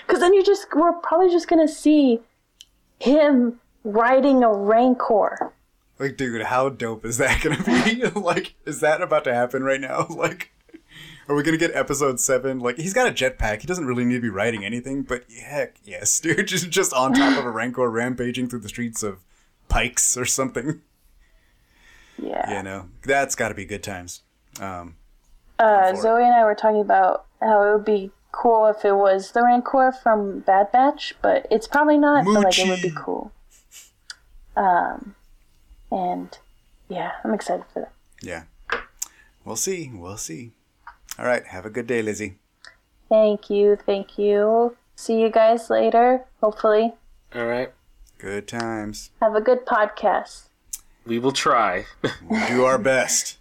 [0.05, 2.19] Because then you just, we're probably just going to see
[2.99, 5.51] him riding a Rancor.
[5.99, 8.03] Like, dude, how dope is that gonna be?
[8.19, 10.07] like, is that about to happen right now?
[10.17, 10.51] Like,
[11.27, 12.59] are we gonna get episode seven?
[12.59, 13.61] Like, he's got a jetpack.
[13.61, 17.13] He doesn't really need to be riding anything, but heck, yes, dude, just just on
[17.13, 19.19] top of a rancor rampaging through the streets of
[19.69, 20.81] Pikes or something.
[22.21, 22.57] Yeah.
[22.57, 24.21] You know, that's got to be good times.
[24.59, 24.95] Um,
[25.59, 25.93] Uh.
[25.95, 29.43] Zoe and I were talking about how it would be cool if it was the
[29.43, 32.25] Rancor from Bad Batch, but it's probably not.
[32.25, 33.31] But like it would be cool.
[34.55, 35.15] Um,
[35.91, 36.37] and
[36.89, 37.93] yeah, I'm excited for that.
[38.21, 38.43] yeah,
[39.45, 39.91] we'll see.
[39.93, 40.51] We'll see.
[41.19, 42.37] All right, have a good day, Lizzie.
[43.09, 44.75] Thank you, thank you.
[44.95, 46.25] See you guys later.
[46.41, 46.93] Hopefully,
[47.35, 47.71] All right.
[48.19, 49.11] Good times.
[49.21, 50.43] have a good podcast.
[51.05, 51.85] We will try.
[52.27, 53.37] We'll do our best.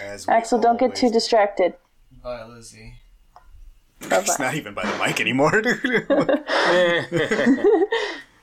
[0.00, 1.74] As we Axel, don't get too always- distracted.
[2.22, 2.94] Bye, Lizzie.
[4.08, 4.44] Bye It's bye.
[4.44, 5.82] not even by the mic anymore, dude.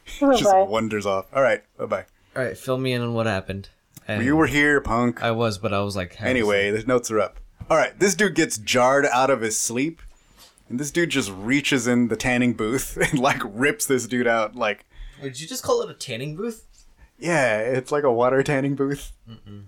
[0.06, 0.64] just Bye-bye.
[0.64, 1.26] wanders off.
[1.34, 2.06] All right, bye bye.
[2.36, 3.70] All right, fill me in on what happened.
[4.08, 5.24] And You were here, punk.
[5.24, 6.16] I was, but I was like.
[6.16, 7.40] half Anyway, the notes are up.
[7.70, 10.02] All right, this dude gets jarred out of his sleep,
[10.70, 14.56] and this dude just reaches in the tanning booth and like rips this dude out.
[14.56, 14.86] Like,
[15.18, 15.34] asleep.
[15.34, 16.66] Did you just call it a tanning booth?
[17.18, 19.14] yeah, it's like a water tanning booth.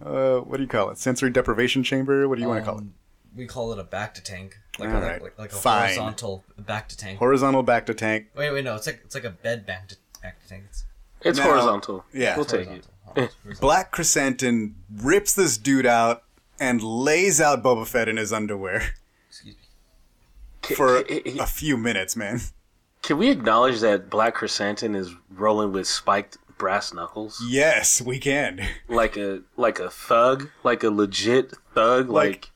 [0.05, 0.97] Uh, what do you call it?
[0.97, 2.27] Sensory deprivation chamber?
[2.27, 2.81] What do you want to call it?
[2.81, 2.93] Um,
[3.35, 5.83] We call it a bacta tank, like All a, right, like, like a fine.
[5.83, 7.17] horizontal bacta tank.
[7.19, 8.27] Horizontal bacta tank.
[8.35, 10.65] Wait, wait, no, it's like it's like a bed back to bacta tank.
[10.67, 10.83] It's
[11.29, 12.05] It's Now- horizontal.
[12.13, 12.35] yeah.
[12.35, 12.87] we'll take it.
[13.59, 16.23] Black Krrsantan rips this dude out
[16.59, 18.93] and lays out Boba Fett in his underwear
[19.29, 19.55] Excuse
[20.69, 20.75] me.
[20.75, 22.41] for Can- a few minutes, man.
[23.01, 28.67] Can we acknowledge that Black Krrsantan is rolling with spiked brass knuckles, Yes, we can.
[28.87, 32.09] like a like a thug, like a legit thug?
[32.09, 32.51] Like- Like,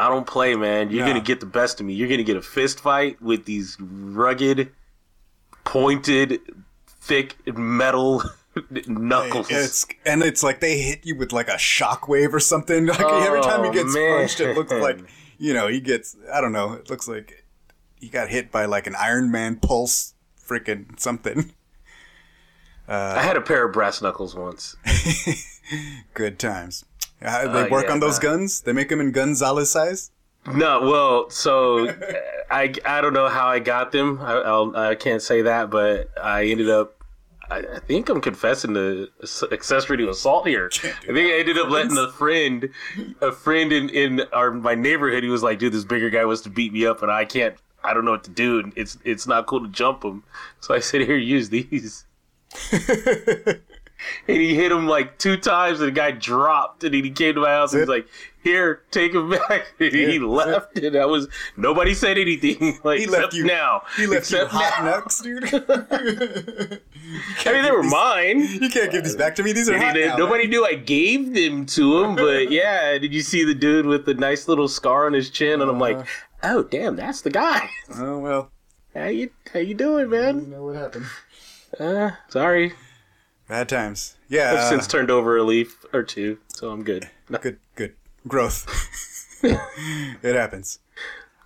[0.00, 0.90] I don't play, man.
[0.90, 1.12] You're Nah.
[1.12, 1.92] gonna get the best of me.
[1.94, 4.70] You're gonna get a fist fight with these rugged,
[5.64, 6.40] pointed,
[7.08, 8.22] thick metal
[8.86, 9.48] knuckles.
[9.50, 12.86] It's and it's like they hit you with like a shockwave or something.
[12.86, 14.18] Like every time he Oh, gets man.
[14.20, 15.00] punched, it looks like
[15.38, 16.16] you know he gets.
[16.32, 16.74] I don't know.
[16.74, 17.44] It looks like
[17.96, 21.52] he got hit by like an Iron Man pulse, freaking something.
[22.88, 24.74] I had a pair of brass knuckles once.
[26.14, 26.84] Good times.
[27.20, 28.62] Uh, they Uh, work yeah, on those guns.
[28.62, 30.10] They make them in Gonzalez size.
[30.46, 31.88] No, well, so
[32.50, 34.18] I, I don't know how I got them.
[34.22, 36.94] I, I'll, I can't say that, but I ended up.
[37.50, 39.08] I, I think I'm confessing to
[39.50, 40.70] accessory to assault here.
[40.76, 42.68] I think I ended up letting a friend,
[43.20, 46.42] a friend in in our my neighborhood, he was like, "Dude, this bigger guy wants
[46.42, 47.56] to beat me up, and I can't.
[47.82, 48.58] I don't know what to do.
[48.58, 50.24] And it's it's not cool to jump him."
[50.60, 52.04] So I said, "Here, use these."
[54.28, 56.84] And he hit him like two times, and the guy dropped.
[56.84, 58.06] And then he came to my house and he's like,
[58.42, 62.78] "Here, take him back." And he Here, left, and I was nobody said anything.
[62.84, 63.82] Like He left you- now.
[63.96, 64.90] He left you hot now.
[64.90, 65.44] nuts, dude.
[67.46, 68.40] I mean, they were mine.
[68.40, 69.52] You can't give these back to me.
[69.52, 72.98] These are And hot he- now, nobody knew I gave them to him, but yeah.
[72.98, 75.60] Did you see the dude with the nice little scar on his chin?
[75.62, 76.06] And I'm like,
[76.42, 77.68] oh damn, that's the guy.
[77.96, 78.50] Oh well.
[78.94, 80.50] How you how you doing, man?
[80.50, 81.06] know what happened.
[81.78, 82.72] Uh, sorry.
[83.48, 84.16] Bad times.
[84.28, 84.52] Yeah.
[84.52, 87.08] I've since turned over a leaf or two, so I'm good.
[87.28, 87.38] No.
[87.38, 87.94] good good
[88.26, 88.66] growth
[89.42, 90.80] it happens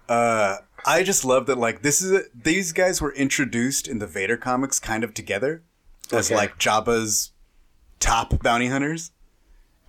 [0.09, 4.07] uh i just love that like this is a, these guys were introduced in the
[4.07, 5.63] vader comics kind of together
[6.11, 6.37] as Okay.
[6.37, 7.33] like jabba's
[8.01, 9.13] top bounty hunters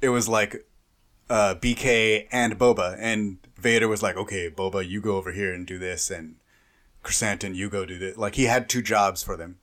[0.01, 0.67] it was like
[1.29, 5.65] uh bk and boba and vader was like okay boba you go over here and
[5.65, 6.35] do this and
[7.03, 9.57] Krrsantan you go do this like he had two jobs for them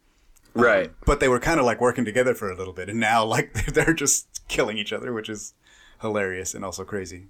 [0.54, 0.92] Right.
[1.06, 3.52] but they were kind of like working together for a little bit and now like
[3.74, 5.54] they're just killing each other which is
[6.00, 7.26] hilarious and also crazy.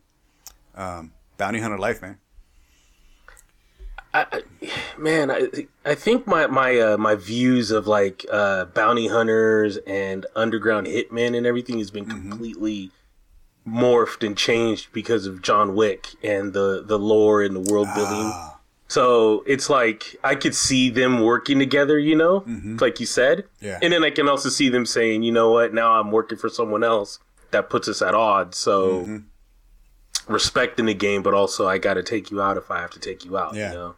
[0.75, 2.19] Um, bounty hunter life man.
[4.99, 5.49] Man i
[5.85, 11.37] i think my my uh, my views of like uh bounty hunters and underground hitmen
[11.37, 12.91] and everything has been completely
[13.67, 18.33] morphed and changed because of john wick and the the lore and the world building
[18.91, 22.41] so it's like i could see them working together you know?
[22.41, 22.79] Mm-hmm.
[22.81, 23.45] Like you said.
[23.61, 23.79] Yeah.
[23.83, 25.73] and then i can also see them saying you know what?
[25.73, 27.21] Now i'm working for someone else
[27.53, 28.57] that puts us at odds.
[28.59, 30.33] So mm-hmm.
[30.33, 33.25] respecting the game but also i gotta take you out if i have to take
[33.25, 33.69] you out Yeah.
[33.71, 33.95] you know?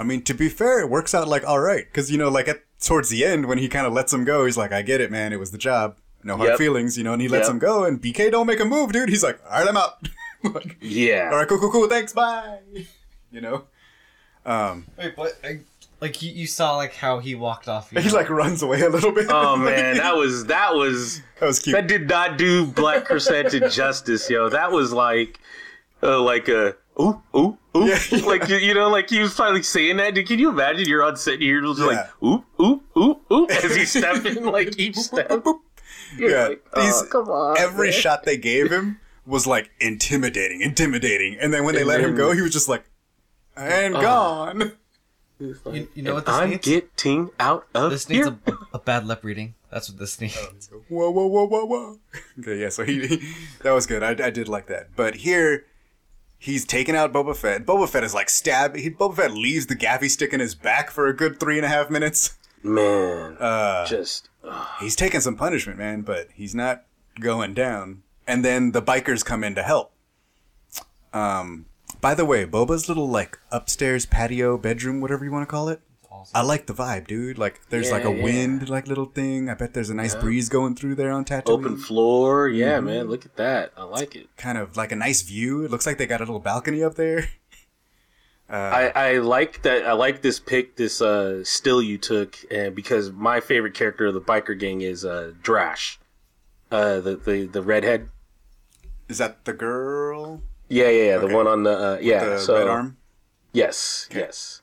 [0.00, 2.48] I mean to be fair it works out like all right because you know like
[2.48, 5.00] at towards the end when he kind of lets him go he's like i get
[5.02, 5.98] it man it was the job.
[6.24, 6.58] No hard Yep.
[6.58, 7.52] feelings you know and he lets Yep.
[7.52, 9.08] him go and bk don't make a move dude.
[9.10, 10.08] He's like all right i'm out.
[10.44, 11.28] Like, Yeah.
[11.30, 11.88] all right cool cool cool.
[11.88, 12.12] Thanks.
[12.14, 12.58] Bye.
[13.30, 13.64] You know
[14.46, 15.60] um Wait, but I,
[16.00, 17.90] like you, you saw like how he walked off.
[17.90, 21.60] he like runs away a little bit Oh man, that was that was that was
[21.60, 24.48] cute that did not do Black Krrsantan justice, yo.
[24.48, 25.38] That was like
[26.02, 28.24] uh, like a ooh ooh ooh, Yeah, yeah.
[28.26, 30.14] like you- you know, like he was finally saying that.
[30.14, 30.88] Dude, Can you imagine?
[30.88, 31.86] You're on set, and you're just Yeah.
[31.86, 35.30] like ooh ooh ooh ooh as he's stepping, like each step.
[36.18, 37.56] You're Yeah, like, oh, these- come on.
[37.58, 38.00] every man.
[38.00, 41.38] shot they gave him was like intimidating, intimidating.
[41.40, 42.84] And then when they let him go, he was just like,
[43.56, 44.72] and gone.
[45.40, 46.68] You, you know what this I'm needs?
[46.68, 48.38] getting out of this needs here.
[48.46, 49.54] a, a bad lip reading.
[49.70, 50.70] That's what this needs.
[50.88, 51.98] Whoa, whoa, whoa, whoa, whoa.
[52.38, 53.32] Okay, yeah, so he, he
[53.62, 54.02] that was good.
[54.02, 54.94] I, I did like that.
[54.94, 55.64] But here,
[56.38, 57.66] he's taken out Boba Fett.
[57.66, 58.76] Boba Fett is like stab.
[58.76, 61.64] He, Boba Fett leaves the gaffi stick in his back for a good three and
[61.66, 62.36] a half minutes.
[62.62, 64.28] man, Uh, just
[64.78, 66.84] he's taking some punishment, man, but he's not
[67.18, 68.02] going down.
[68.28, 69.92] And then the bikers come in to help.
[71.12, 71.66] Um,
[72.02, 75.80] by the way, Boba's little like upstairs patio bedroom, whatever you want to call it.
[76.10, 76.32] Awesome.
[76.36, 77.38] I like the vibe, dude.
[77.38, 78.22] Like, there's like a Yeah, yeah.
[78.24, 79.48] wind, like little thing.
[79.48, 81.48] I bet there's a nice breeze going through there on Tatooine.
[81.48, 82.48] open floor.
[82.50, 82.86] Yeah, Mm-hmm.
[82.86, 83.72] man, look at that.
[83.78, 84.28] I like it.
[84.36, 85.64] kind of like a nice view.
[85.64, 87.28] It looks like they got a little balcony up there.
[88.48, 89.86] I, I like that.
[89.86, 94.12] I like this pick, this uh, still you took, and because my favorite character of
[94.14, 95.96] the biker gang is uh, Drash,
[96.70, 98.10] uh, the the the redhead.
[99.08, 100.42] Is that the girl?
[100.72, 101.14] Yeah, yeah, yeah.
[101.16, 101.28] Okay.
[101.28, 102.24] The one on the uh, yeah.
[102.24, 102.96] the so red arm?
[103.52, 104.62] yes, yes.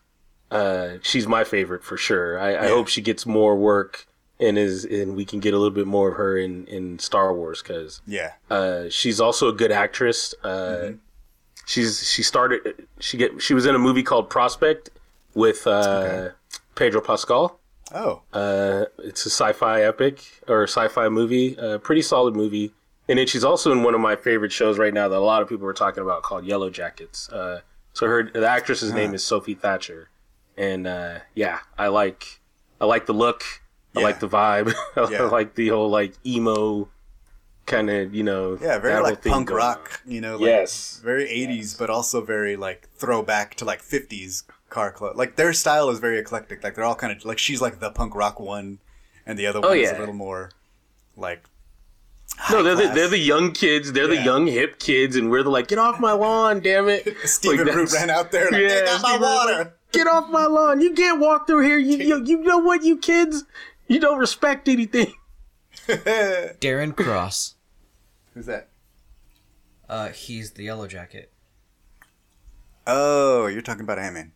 [0.52, 2.40] Uh, she's my favorite for sure.
[2.40, 4.08] I, I hope she gets more work
[4.40, 7.34] and is and we can get a little bit more of her in in Star
[7.34, 8.32] Wars because Yeah.
[8.50, 10.34] uh, she's also a good actress.
[10.44, 10.96] Uh, Mm-hmm.
[11.68, 14.90] She's she started she get she was in a movie called Prospect
[15.36, 16.36] with uh, Okay.
[16.74, 17.60] Pedro Pascal.
[17.94, 18.24] Oh.
[18.34, 22.72] Uh, it's a sci-fi epic or sci-fi movie, a pretty solid movie.
[23.10, 25.42] And then she's also in one of my favorite shows right now that a lot
[25.42, 27.28] of people are talking about called Yellow Jackets.
[27.30, 27.62] Uh,
[27.94, 30.10] so her the actress's name is Sophie Thatcher,
[30.56, 32.40] and uh, yeah, I like
[32.80, 33.44] I like the look,
[33.96, 34.06] I Yeah.
[34.06, 35.24] like the vibe, I Yeah.
[35.24, 36.88] like the whole like emo
[37.66, 41.02] kind of you know Yeah, very like punk rock, you know, like Yes.
[41.04, 45.18] very 80s, but also very like throwback to like 50s car club.
[45.18, 46.64] Like their style is very eclectic.
[46.64, 48.78] Like they're all kind of like she's like the punk rock one,
[49.26, 50.52] and the other Oh, one is a little more
[51.18, 51.44] like.
[52.52, 53.92] No, they're the, they're the young kids.
[53.92, 57.16] They're the young hip kids, and we're the like, get off my lawn, damn it!
[57.26, 59.58] Stephen Like, Root ran out there like, Yeah, got my Stephen water.
[59.58, 60.80] like, get off my lawn!
[60.82, 61.78] You can't walk through here.
[61.78, 63.44] You, you you know what, you kids?
[63.88, 65.14] You don't respect anything.
[65.88, 67.56] Darren Cross.
[68.34, 68.70] Who's that?
[69.90, 71.32] Uh, he's the Yellow Jacket.
[72.88, 74.32] Oh, you're talking about Ant-Man.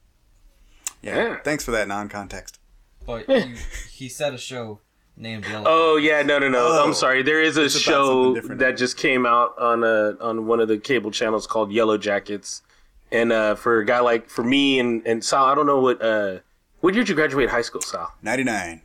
[1.02, 1.16] Yeah.
[1.16, 1.38] Yeah.
[1.44, 2.60] Thanks for that non-context.
[3.06, 3.56] But he,
[3.92, 4.80] he said a show
[5.18, 5.66] named Yellow.
[5.68, 6.60] Oh yeah, no, no, no.
[6.60, 6.84] Oh.
[6.86, 7.24] I'm sorry.
[7.24, 10.78] There is a It's show that just came out on a on one of the
[10.78, 12.62] cable channels called Yellow Jackets,
[13.12, 16.02] and uh, for a guy like for me and and Sal, I don't know what
[16.02, 16.40] uh,
[16.82, 18.14] what year did you graduate high school, Sal?
[18.22, 18.82] 99.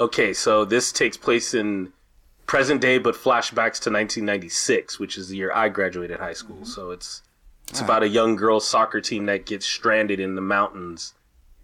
[0.00, 1.92] Okay, so this takes place in
[2.46, 6.64] present day, but flashbacks to 1996, which is the year I graduated high school.
[6.64, 7.22] So it's
[7.68, 11.14] it's about a young girls soccer team that gets stranded in the mountains,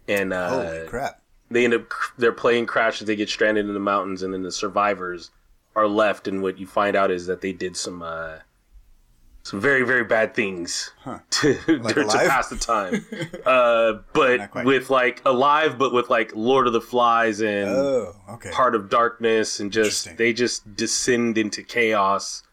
[0.07, 1.21] and uh, Holy crap.
[1.51, 3.07] They end up their plane crashes.
[3.07, 5.31] They get stranded in the mountains, and then the survivors
[5.75, 6.27] are left.
[6.27, 8.37] And what you find out is that they did some uh,
[9.43, 11.19] some very very bad things Huh.
[11.29, 13.05] to, to pass the time.
[13.45, 18.51] uh, but with like alive, but with like Lord of the Flies and Oh, okay.
[18.51, 22.43] Heart of Darkness, and just they just descend into chaos.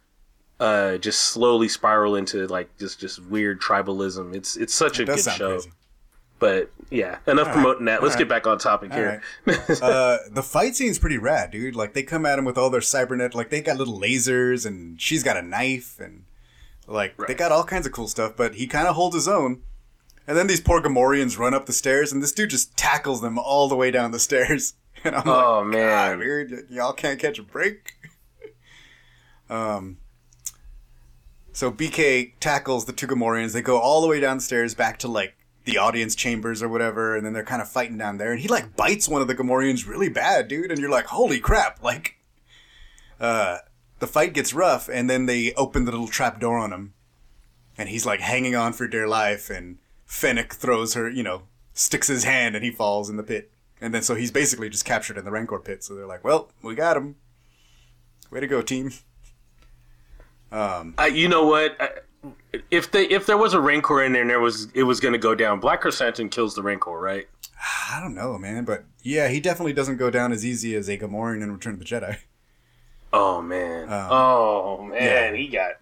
[0.59, 4.35] Uh, just slowly spiral into like just just weird tribalism.
[4.35, 5.53] It's it's such a good show.
[5.53, 5.71] crazy.
[6.41, 7.53] But yeah, enough right.
[7.55, 8.03] promoting that.
[8.03, 9.23] Let's All get back on topic here.
[9.47, 11.77] uh, the fight scene's pretty rad, dude.
[11.77, 15.01] Like they come at him with all their cybernet, like they got little lasers, and
[15.01, 16.25] she's got a knife, and
[16.89, 18.33] like they got all kinds of cool stuff.
[18.37, 19.61] But he kind of holds his own.
[20.27, 23.39] And then these poor Gamorreans run up the stairs, and this dude just tackles them
[23.39, 24.75] all the way down the stairs.
[25.03, 26.19] And I'm Oh, like, man.
[26.19, 27.95] God, dude, y- y'all can't catch a break.
[29.51, 29.97] um.
[31.53, 33.53] So BK tackles the two Gamorreans.
[33.53, 35.35] They go all the way downstairs back to like
[35.65, 38.33] the audience chambers or whatever, and then they're kind of fighting down there.
[38.33, 40.71] And he like bites one of the Gamorreans really bad, dude.
[40.71, 41.83] And you're like, holy crap!
[41.83, 42.17] Like,
[43.21, 43.59] uh,
[43.99, 46.95] the fight gets rough, and then they open the little trap door on him,
[47.77, 49.51] and he's like hanging on for dear life.
[49.51, 51.43] And Fennec throws her, you know,
[51.75, 53.51] sticks his hand, and he falls in the pit.
[53.81, 55.83] And then so he's basically just captured in the Rancor pit.
[55.83, 57.17] So they're like, well, we got him.
[58.31, 58.93] Way to go, team.
[60.53, 61.77] Um, I, you know what?
[61.81, 61.91] I,
[62.71, 65.13] if they if there was a Rancor in there and there was it was going
[65.13, 67.29] to go down, Black Krrsantan kills the Rancor, right?
[67.91, 70.97] I don't know, man, but yeah, he definitely doesn't go down as easy as a
[70.97, 72.19] Gamorrean in Return of the Jedi.
[73.13, 73.93] Oh man!
[73.93, 75.35] Um, oh man!
[75.35, 75.37] yeah.
[75.37, 75.73] He got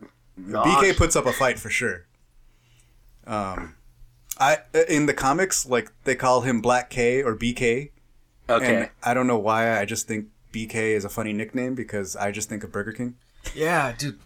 [0.40, 2.06] BK puts up a fight for sure.
[3.26, 3.74] Um,
[4.38, 4.58] I
[4.88, 7.90] in the comics, like they call him Black K or BK,
[8.48, 8.76] okay.
[8.76, 9.78] and I don't know why.
[9.78, 13.16] I just think BK is a funny nickname because I just think of Burger King.
[13.54, 14.18] Yeah, dude.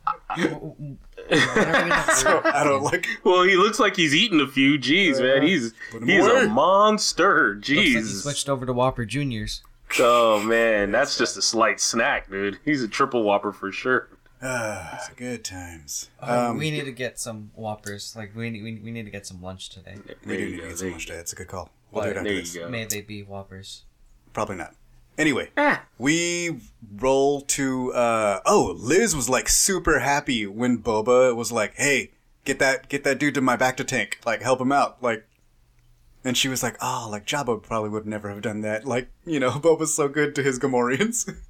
[2.54, 3.06] I don't like.
[3.24, 4.78] well, he looks like he's eating a few.
[4.78, 5.72] Jeez, man, he's
[6.04, 6.44] he's away.
[6.44, 7.54] a monster.
[7.56, 8.22] Looks like he Jeez.
[8.22, 9.62] switched over to Whopper Juniors.
[10.00, 12.58] oh man, that's just a slight snack, dude.
[12.64, 14.08] He's a triple whopper for sure.
[14.44, 16.10] Ah, good times.
[16.20, 18.14] Uh, Um, we need to get some Whoppers.
[18.16, 19.96] Like we need, we, we need to get some lunch today.
[20.26, 21.14] we do need go, to get some lunch go.
[21.14, 21.20] day.
[21.20, 21.70] It's a good call.
[21.92, 22.56] We'll But do it after there you this.
[22.56, 22.68] go.
[22.68, 23.84] May they be Whoppers.
[24.32, 24.74] Probably not.
[25.18, 25.84] Anyway, Ah.
[25.98, 26.60] we
[26.96, 32.12] roll to uh oh, Liz was like super happy when Boba was like, "Hey,
[32.44, 34.18] get that get that dude to my bacta tank.
[34.24, 35.26] Like help him out." Like
[36.24, 38.86] and she was like, "Oh, like Jabba probably would never have done that.
[38.86, 41.30] Like, you know, Boba's so good to his Gamorreans."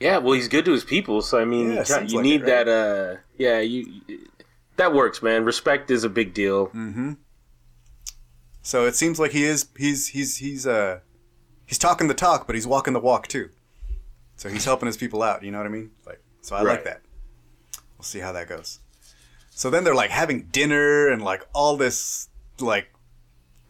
[0.00, 2.42] Yeah, well, he's good to his people, so I mean, Yeah, you, you like need
[2.42, 2.64] it, right?
[2.66, 2.68] that.
[2.68, 3.86] Uh, yeah, you
[4.76, 5.44] that works, man.
[5.44, 6.66] Respect is a big deal.
[6.70, 7.16] Mm.
[8.60, 10.98] so it seems like he is he's he's he's uh
[11.74, 13.50] he's talking the talk, but he's walking the walk too.
[14.36, 15.90] So he's helping his people out, you know what I mean?
[16.06, 17.00] Like so I like that.
[17.98, 18.78] We'll see how that goes.
[19.50, 22.28] So then they're like having dinner and like all this
[22.60, 22.92] like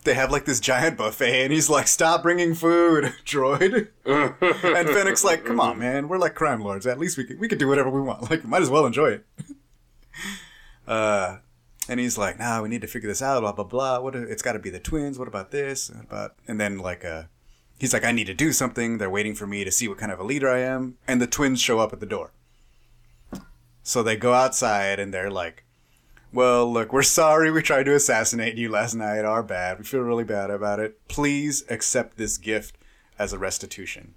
[0.05, 5.25] they have like this giant buffet, and he's like, "Stop bringing food, droid." and Fennec's
[5.25, 6.87] like, "Come on, man, we're like crime lords.
[6.87, 8.31] At least we could, we could do whatever we want.
[8.31, 9.27] Like, might as well enjoy it."
[10.87, 11.39] uh,
[11.89, 13.41] and he's like, "Nah, we need to figure this out.
[13.41, 14.01] Blah blah blah.
[14.01, 14.15] What?
[14.15, 15.19] It's got to be the twins.
[15.19, 15.89] What about this?
[15.89, 17.23] What about?" And then like, uh,
[17.79, 18.99] he's like, "I need to do something.
[18.99, 21.27] They're waiting for me to see what kind of a leader I am." And the
[21.27, 22.33] twins show up at the door.
[23.83, 25.65] So they go outside, and they're like
[26.35, 29.25] well, look, we're sorry we tried to assassinate you last night.
[29.25, 29.79] Our bad.
[29.79, 30.99] We feel really bad about it.
[31.07, 32.77] Please accept this gift
[33.21, 34.15] as a restitution.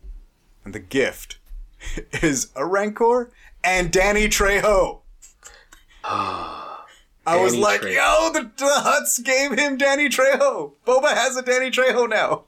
[0.65, 1.37] And the gift
[2.23, 3.29] is a Rancor
[3.63, 5.01] and Danny Trejo.
[6.03, 6.85] I
[7.27, 7.93] was like, Trejo.
[7.93, 10.71] yo, the, the Hutts gave him Danny Trejo.
[10.87, 12.45] Boba has a Danny Trejo now.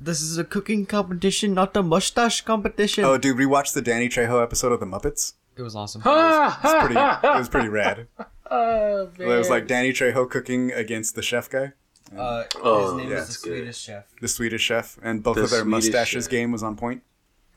[0.00, 3.04] This is a cooking competition, not a mustache competition.
[3.04, 5.34] Oh, dude, rewatch the Danny Trejo episode of The Muppets.
[5.56, 6.02] it was awesome.
[6.06, 8.06] It's pretty, it was pretty rad.
[8.52, 11.72] Oh, It was like Danny Trejo cooking against the chef guy.
[12.16, 13.56] Uh, Oh, his name yeah, is the good.
[13.58, 14.04] Swedish chef.
[14.20, 16.30] the Swedish chef, and both The of their Swedish mustaches chef.
[16.32, 17.02] game was on point.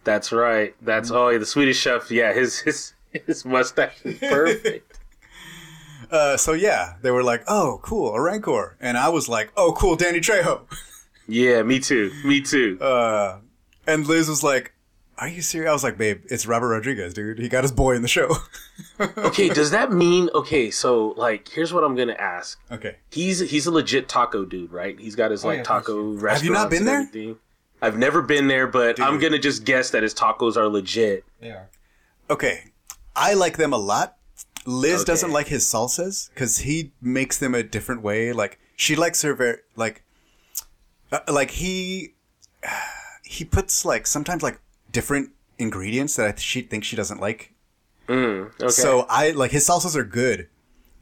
[0.04, 0.76] That's right.
[0.84, 2.12] That's oh, yeah, the Swedish chef.
[2.12, 2.94] Yeah, his his
[3.26, 5.00] his mustache is perfect.
[6.12, 9.74] Uh, so yeah, they were like, "Oh, cool, a Rancor," and I was like, "Oh,
[9.74, 10.62] cool, Danny Trejo."
[11.28, 12.12] Yeah, me too.
[12.26, 12.78] Me too.
[12.82, 13.40] Uh,
[13.88, 14.74] and Liz was like,
[15.18, 17.40] "Are you serious?" I was like, "Babe, it's Robert Rodriguez, dude.
[17.40, 18.36] He got his boy in the show."
[19.00, 20.70] okay, does that mean okay?
[20.72, 22.60] So like, here's what I'm gonna ask.
[22.72, 25.00] okay, He's he's a legit taco dude, right?
[25.00, 26.38] He's got his like yeah, taco restaurant.
[26.38, 27.36] Have you not been there?
[27.82, 31.26] I've never been there, but I'm gonna just guess that his tacos are legit.
[31.42, 31.70] They are.
[32.30, 32.72] okay,
[33.16, 34.16] I like them a lot.
[34.66, 35.12] Liz Okay.
[35.12, 38.32] doesn't like his salsas because he makes them a different way.
[38.32, 40.03] Like she likes her very like,
[41.14, 42.14] uh, like he
[43.24, 44.60] he puts like sometimes like
[44.92, 47.54] different ingredients that I, she thinks she doesn't like.
[48.08, 48.68] Mm, okay.
[48.70, 50.50] So I like his salsas are good,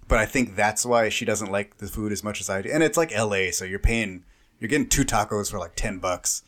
[0.07, 2.69] but I think that's why she doesn't like the food as much as I do.
[2.71, 4.23] And it's like L.A., so you're paying,
[4.59, 6.43] you're getting two tacos for like ten bucks.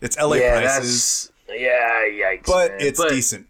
[0.00, 0.38] It's L.A.
[0.38, 2.46] yeah, prices, that's yeah, yikes.
[2.46, 2.80] but man.
[2.80, 3.48] it's But decent,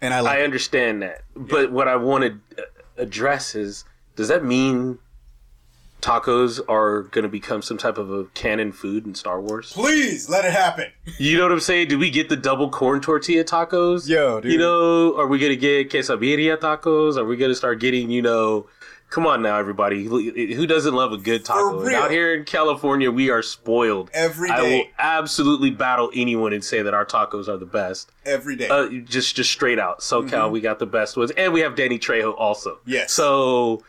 [0.00, 0.36] and I like.
[0.38, 0.44] I it.
[0.44, 2.24] understand that, but what I want
[2.56, 2.64] to
[2.96, 3.84] address is:
[4.16, 4.98] Does that mean
[6.00, 9.72] tacos are going to become some type of a canon food in Star Wars?
[9.72, 10.86] Please let it happen.
[11.18, 11.88] You know what I'm saying?
[11.88, 14.08] Do we get the double corn tortilla tacos?
[14.08, 14.52] Yo, dude.
[14.52, 17.16] You know, are we gonna get quesadilla tacos?
[17.16, 18.66] Are we gonna start getting, you know?
[19.10, 20.04] Come on now, everybody.
[20.04, 21.84] Who doesn't love a good taco?
[21.92, 24.08] Out here in California, we are spoiled.
[24.14, 28.12] Every I will absolutely battle anyone and say that our tacos are the best.
[28.24, 28.68] Every day.
[28.68, 31.98] Uh, just just straight out SoCal, we got the best ones, and we have Danny
[31.98, 32.76] Trejo also.
[32.76, 32.90] Mm-hmm.
[32.90, 33.12] Yes.
[33.12, 33.82] So,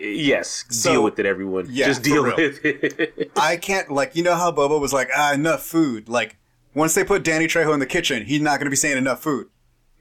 [0.00, 1.66] yes, So- deal with it, everyone.
[1.70, 3.30] Yeah, just deal with it.
[3.36, 6.08] I can't like you know how Boba was like ah enough food.
[6.08, 6.36] Like
[6.74, 9.48] once they put Danny Trejo in the kitchen, he's not gonna be saying enough food.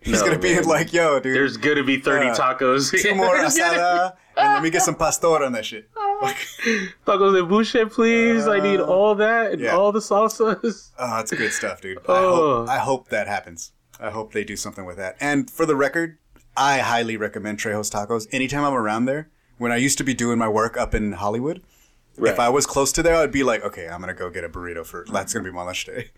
[0.02, 1.36] He's No, gonna be like yo, dude.
[1.36, 2.92] There's gonna be 30 Uh, tacos.
[3.02, 5.90] two more asada, and let me get some pastor on that shit.
[6.22, 6.36] Like,
[7.06, 8.48] Tacos de buche, please.
[8.48, 9.72] I need all that and Uh, yeah.
[9.76, 10.90] all the salsas.
[11.00, 11.98] oh, it's good stuff, dude.
[12.00, 12.36] I, Oh.
[12.62, 13.72] hope, I hope that happens.
[14.00, 15.16] I hope they do something with that.
[15.22, 16.18] And for the record,
[16.58, 18.28] I highly recommend Trejo's Tacos.
[18.32, 21.62] Anytime I'm around there, when I used to be doing my work up in Hollywood,
[22.18, 22.32] Right.
[22.32, 24.50] if I was close to there, I'd be like, okay, I'm gonna go get a
[24.50, 26.10] burrito for that's gonna be my lunch today.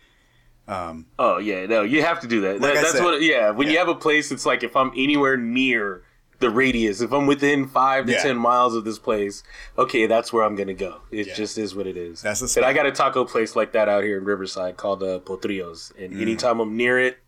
[0.68, 2.60] Oh yeah, no, you have to do that.
[2.60, 3.22] Like That- that's said, what.
[3.22, 6.02] Yeah, when you have a place, it's like if I'm anywhere near
[6.40, 8.22] the radius, if I'm within five to Yeah.
[8.24, 9.42] ten miles of this place,
[9.78, 10.98] okay, that's where I'm gonna go.
[11.12, 11.34] It Yeah.
[11.34, 12.22] just is what it is.
[12.22, 12.66] That's the and.
[12.66, 16.20] I got a taco place like that out here in Riverside called uh, Potrillos, and
[16.20, 17.20] anytime I'm near it,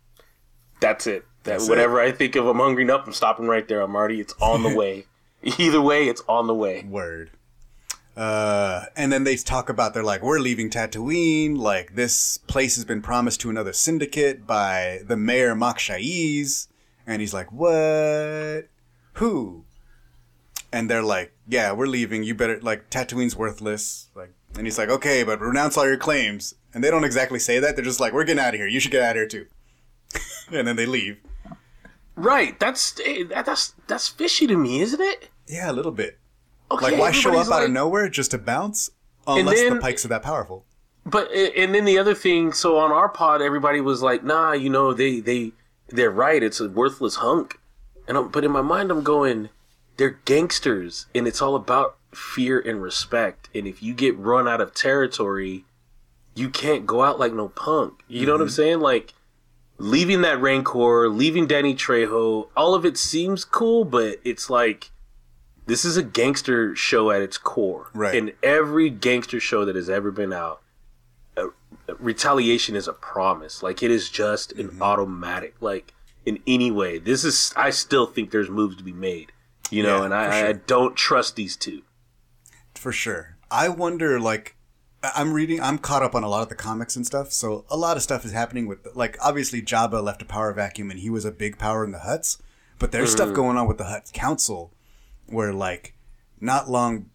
[0.80, 1.24] that's it.
[1.44, 1.58] That Mm.
[1.60, 3.06] That's whatever I think of, I'm hungry enough.
[3.06, 3.80] I'm stopping right there.
[3.80, 4.20] I'm already.
[4.20, 5.06] It's on the way.
[5.58, 6.84] Either way, it's on the way.
[6.88, 7.30] Word.
[8.16, 11.56] Uh, and then they talk about they're like, we're leaving Tatooine.
[11.56, 16.66] Like this place has been promised to another syndicate by the mayor Mok Shaiz.
[17.06, 18.68] And he's like, what?
[19.14, 19.64] Who?
[20.72, 22.24] And they're like, yeah, we're leaving.
[22.24, 24.08] You better like Tatooine's worthless.
[24.16, 26.54] Like, and he's like, okay, but renounce all your claims.
[26.74, 27.76] And they don't exactly say that.
[27.76, 28.66] They're just like, we're getting out of here.
[28.66, 29.46] You should get out of here too.
[30.52, 31.20] and then they leave.
[32.18, 32.58] Right.
[32.58, 35.28] That's eh, that, that's that's fishy to me, isn't it?
[35.46, 36.18] Yeah, a little bit.
[36.70, 38.90] Okay, Like, why show up everybody's out of nowhere just to bounce?
[39.26, 40.64] Unless then- the pikes are that powerful.
[41.06, 44.68] But and then the other thing, so on our pod, everybody was like, "Nah, you
[44.68, 45.52] know, they they
[45.88, 46.42] they're right.
[46.42, 47.58] It's a worthless hunk."
[48.06, 49.48] And I'm, but in my mind, I'm going,
[49.96, 53.48] they're gangsters, and it's all about fear and respect.
[53.54, 55.64] And if you get run out of territory,
[56.34, 58.02] you can't go out like no punk.
[58.06, 58.80] You know what I'm saying?
[58.80, 59.14] Like
[59.78, 64.90] leaving that Rancor, leaving Danny Trejo, all of it seems cool, but it's like
[65.66, 67.90] this is a gangster show at its core.
[67.94, 68.14] Right.
[68.14, 70.62] And every gangster show that has ever been out,
[71.36, 71.46] uh,
[71.98, 73.62] retaliation is a promise.
[73.62, 74.82] Like it is just an Mm-hmm.
[74.82, 75.54] automatic.
[75.60, 75.92] Like
[76.26, 77.52] in any way, this is.
[77.56, 79.32] I still think there's moves to be made.
[79.70, 80.48] You know, Yeah, and I, sure.
[80.48, 81.82] I don't trust these two.
[82.74, 83.36] For sure.
[83.50, 84.54] I wonder, like,
[85.02, 85.60] I'm reading.
[85.60, 87.30] I'm caught up on a lot of the comics and stuff.
[87.32, 90.90] So a lot of stuff is happening with like obviously Jabba left a power vacuum
[90.90, 92.40] and he was a big power in the Hutts.
[92.78, 93.36] But there's stuff mm-hmm.
[93.36, 94.72] going on with the Hutt Council,
[95.26, 95.94] where like
[96.40, 97.10] not long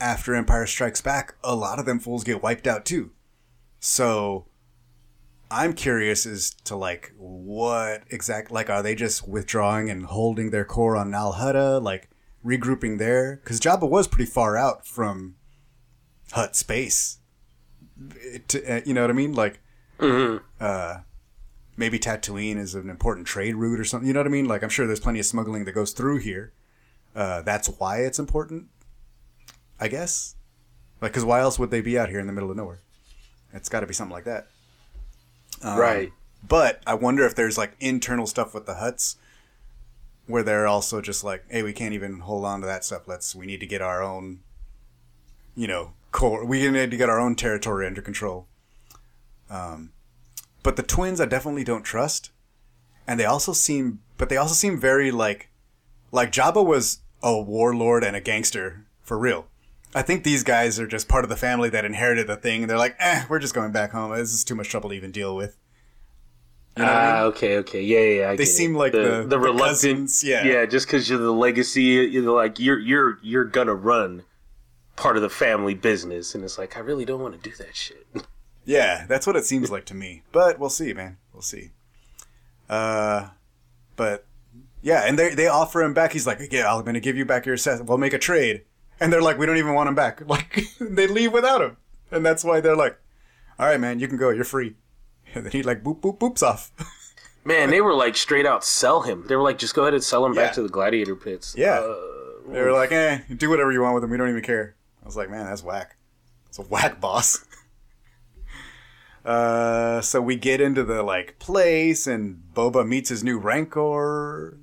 [0.00, 3.10] after Empire Strikes Back, a lot of them fools get wiped out too.
[3.80, 4.46] So
[5.50, 10.64] I'm curious as to like what exact like are they just withdrawing and holding their
[10.64, 12.10] core on Nal Hutta, like
[12.44, 13.36] regrouping there?
[13.36, 15.36] Because Jabba was pretty far out from
[16.32, 17.19] Hutt space.
[18.22, 19.34] It- uh, you know what I mean?
[19.34, 19.60] Like,
[20.60, 21.00] uh,
[21.76, 24.06] maybe Tatooine is an important trade route or something.
[24.06, 24.46] You know what I mean?
[24.48, 26.52] Like, I'm sure there's plenty of smuggling that goes through here.
[27.14, 28.68] Uh, that's why it's important,
[29.78, 30.36] I guess.
[31.00, 32.80] Like, because why else would they be out here in the middle of nowhere?
[33.52, 34.46] It's got to be something like that.
[35.62, 36.12] Um, right.
[36.46, 39.16] But I wonder if there's like internal stuff with the Hutts
[40.26, 43.02] where they're also just like, hey, we can't even hold on to that stuff.
[43.08, 44.40] Let's, we need to get our own,
[45.56, 46.44] you know, core.
[46.44, 48.46] We need to get our own territory under control.
[49.48, 49.92] Um,
[50.62, 52.30] but the twins, I definitely don't trust.
[53.06, 55.48] And they also seem, but they also seem very like,
[56.12, 59.46] like Jabba was a warlord and a gangster for real.
[59.94, 62.70] I think these guys are just part of the family that inherited the thing, and
[62.70, 64.12] they're like, eh, we're just going back home.
[64.14, 65.56] This is too much trouble to even deal with.
[66.76, 67.32] You know what I Ah, mean?
[67.32, 68.20] okay, okay, yeah, yeah.
[68.20, 68.52] yeah I They get it.
[68.52, 70.44] seem like the- the reluctant, cousins, yeah.
[70.44, 70.66] yeah.
[70.66, 74.22] Just because you're the legacy, you're like you're you're you're gonna run
[75.00, 77.74] part of the family business, and it's like I really don't want to do that
[77.74, 78.06] shit.
[78.66, 80.22] Yeah, that's what it seems like to me.
[80.32, 81.16] But we'll see, man.
[81.32, 81.70] We'll see.
[82.68, 83.30] Uh,
[83.96, 84.26] but
[84.82, 86.12] yeah, and they they offer him back.
[86.12, 87.86] He's like, yeah, I'm gonna give you back your assassin.
[87.86, 88.62] We'll make a trade.
[89.00, 90.20] And they're like, we don't even want him back.
[90.28, 91.78] Like they leave without him,
[92.10, 92.98] and that's why they're like,
[93.58, 94.28] all right, man, you can go.
[94.30, 94.76] You're free.
[95.34, 96.70] And then he like boop boop boops off.
[97.44, 99.24] Man, they were like straight out sell him.
[99.26, 100.44] They were like, just go ahead and sell him Yeah.
[100.44, 101.54] back to the gladiator pits.
[101.56, 101.78] Yeah.
[101.78, 101.96] Uh,
[102.52, 104.10] they were like, eh, do whatever you want with him.
[104.10, 104.74] We don't even care.
[105.10, 105.96] Was like, man, that's whack.
[106.46, 107.44] It's a whack boss.
[109.22, 114.56] Uh, so we get into the like place, and Boba meets his new Rancor,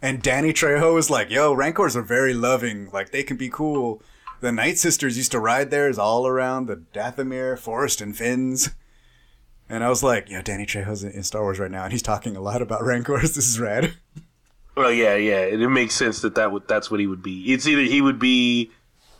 [0.00, 2.88] and Danny Trejo is like, "Yo, Rancors are very loving.
[2.92, 4.00] Like they can be cool."
[4.40, 8.70] The Night Sisters used to ride theirs all around the Dathomir forest and Finns.
[9.68, 12.36] And I was like, "Yo, Danny Trejo's in Star Wars right now, and he's talking
[12.36, 13.22] a lot about Rancors.
[13.34, 13.94] This is rad."
[14.76, 15.40] Well, yeah, yeah.
[15.40, 17.52] It, it makes sense that that would that's what he would be.
[17.52, 18.70] It's either he would be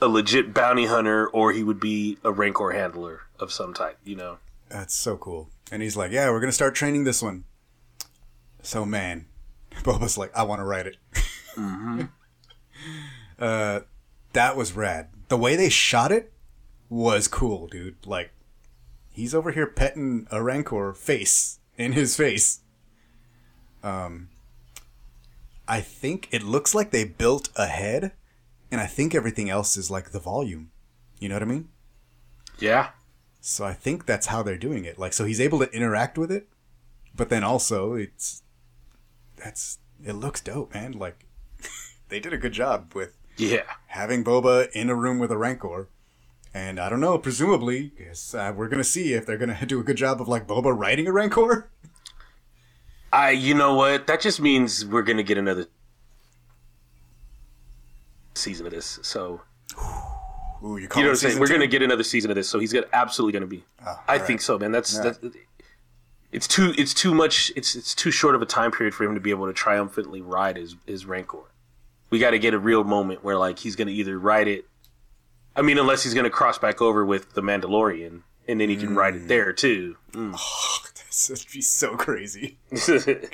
[0.01, 3.99] a legit bounty hunter or he would be a rancor handler of some type.
[4.05, 4.39] You know.
[4.69, 5.51] That's so cool.
[5.71, 7.45] And he's like, "Yeah, we're gonna start training this one."
[8.63, 9.27] So man,
[9.83, 10.97] Boba's like, "I want to write it."
[13.39, 13.81] uh,
[14.33, 15.09] that was rad.
[15.29, 16.33] The way they shot it
[16.89, 17.97] was cool, dude.
[18.07, 18.31] Like,
[19.11, 22.61] he's over here petting a Rancor face in his face.
[23.83, 24.29] Um,
[25.69, 28.13] I think it looks like they built a head,
[28.71, 30.71] and I think everything else is like the volume.
[31.19, 31.69] You know what I mean?
[32.59, 32.91] Yeah.
[33.41, 34.99] So I think that's how they're doing it.
[34.99, 36.49] Like, so he's able to interact with it,
[37.15, 38.43] but then also it's
[39.37, 40.93] that's it looks dope, man.
[40.93, 41.25] Like
[42.09, 43.63] they did a good job with Yeah.
[43.89, 45.89] having Boba in a room with a Rancor,
[46.53, 47.19] and I don't know.
[47.19, 50.47] Presumably, yes, uh, we're gonna see if they're gonna do a good job of like
[50.47, 51.71] Boba riding a Rancor.
[53.13, 53.31] I.
[53.31, 54.07] You know what?
[54.09, 55.67] That just means we're gonna get another
[58.37, 58.99] season of this.
[59.03, 59.41] So
[60.65, 61.39] Ooh, you know what I'm saying?
[61.39, 62.49] We're gonna get another season of this.
[62.49, 63.65] So he's gonna absolutely gonna be.
[63.87, 64.73] Oh, I all think so, man.
[64.73, 65.03] That's Yeah.
[65.03, 65.19] that's.
[66.33, 69.15] It's too it's too much it's it's too short of a time period for him
[69.15, 71.39] to be able to triumphantly ride his his rancor.
[72.11, 74.67] We got to get a real moment where like he's going to either ride it
[75.55, 78.77] I mean unless he's going to cross back over with the Mandalorian and then he
[78.77, 79.25] can ride Mm.
[79.25, 79.97] it there too.
[80.15, 82.59] Oh, this would be so crazy.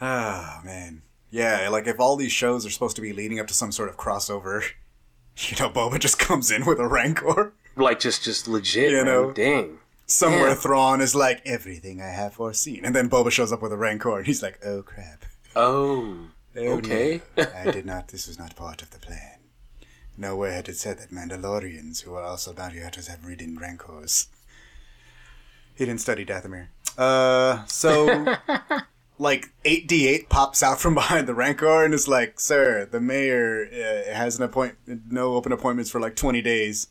[0.00, 1.02] Ah, man.
[1.32, 3.88] Yeah, like if all these shows are supposed to be leading up to some sort
[3.88, 4.62] of crossover,
[5.38, 7.54] you know, Boba just comes in with a Rancor.
[7.74, 9.06] like just just legit, You man.
[9.06, 9.32] know?
[9.32, 9.78] Dang.
[10.06, 10.54] Somewhere Yeah.
[10.56, 12.84] Thrawn is like, everything I have foreseen.
[12.84, 15.24] And then Boba shows up with a Rancor and he's like, oh crap.
[15.56, 16.18] Oh.
[16.54, 17.22] Oh, Okay.
[17.36, 17.46] no.
[17.56, 19.38] I did not, this was not part of the plan.
[20.18, 24.26] Nowhere had it said that Mandalorians, who are also bounty hunters, have ridden Rancors.
[25.74, 26.66] He didn't study Dathomir.
[26.98, 28.36] Uh, so,
[29.22, 34.12] like, 8D8 pops out from behind the Rancor and is like, Sir, the mayor uh,
[34.12, 34.76] has an appoint,
[35.10, 36.88] no open appointments for like 20 days.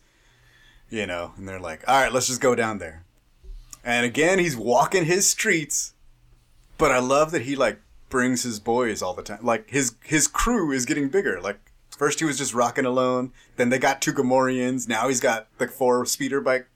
[0.89, 3.05] You know, and they're like, alright, let's just go down there.
[3.83, 5.93] And again, he's walking his streets,
[6.77, 7.79] but I love that he, like,
[8.09, 9.39] brings his boys all the time.
[9.41, 11.39] Like, his, his crew is getting bigger.
[11.39, 11.59] Like,
[11.97, 15.69] first he was just rocking alone, then they got two Gamorreans, now he's got, like,
[15.69, 16.67] four speeder bike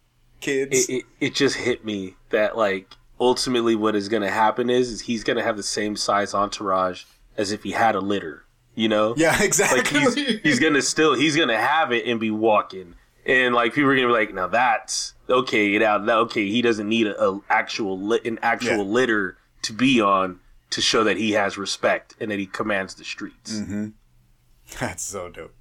[0.46, 0.90] kids.
[0.90, 4.90] It, it it just hit me that like ultimately what is going to happen is,
[4.90, 7.04] is he's going to have the same size entourage
[7.38, 8.46] as if he had a litter,
[8.76, 9.14] you know?
[9.18, 9.80] yeah, exactly.
[10.02, 12.96] like he's he's gonna still he's gonna have it and be walking
[13.26, 15.78] and like people are gonna be like, now that's okay.
[15.78, 18.84] Now, okay, he doesn't need a, a actual li- an actual Yeah.
[18.84, 20.40] litter to be on
[20.70, 23.54] to show that he has respect and that he commands the streets.
[23.60, 23.88] Mm-hmm.
[24.80, 25.54] That's so dope.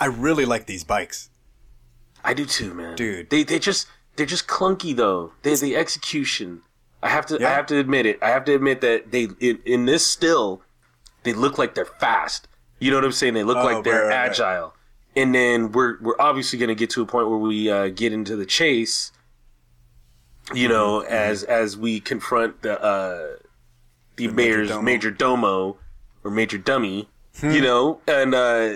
[0.00, 1.30] I really like these bikes.
[2.24, 2.96] I do too, man.
[2.96, 3.30] Dude.
[3.30, 5.32] they they just they're just clunky though.
[5.42, 6.62] They the execution.
[7.02, 8.18] I have to I have to admit it.
[8.22, 10.62] I have to admit that they in, in this still
[11.24, 12.48] they look like they're fast.
[12.78, 13.34] You know what I'm saying?
[13.34, 14.30] They look Oh, like they're right, right, right.
[14.30, 14.74] agile.
[15.16, 18.12] And then we're we're obviously going to get to a point where we uh, get
[18.12, 19.12] into the chase.
[20.54, 21.12] You know, Mm-hmm.
[21.12, 23.36] as as we confront the uh,
[24.16, 24.82] the, mayor's Domo.
[24.82, 25.76] major domo
[26.24, 27.08] or major dummy.
[27.40, 27.50] Hmm.
[27.52, 28.74] You know, and uh,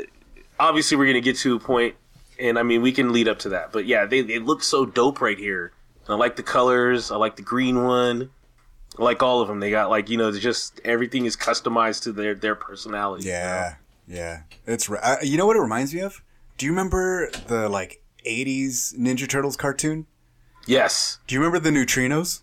[0.58, 1.94] obviously we're going to get to a point
[2.38, 3.72] and I mean we can lead up to that.
[3.72, 5.72] But yeah, they they look so dope right here.
[6.08, 7.10] I like the colors.
[7.10, 8.30] I like the green one.
[8.98, 9.60] I like all of them.
[9.60, 13.28] They got like you know, just everything is customized to their their personality.
[13.28, 13.74] Yeah,
[14.06, 14.42] yeah.
[14.66, 16.22] It's re- uh, you know what it reminds me of?
[16.58, 20.06] Do you remember the like '80s Ninja Turtles cartoon?
[20.66, 21.18] Yes.
[21.26, 22.42] Do you remember the neutrinos?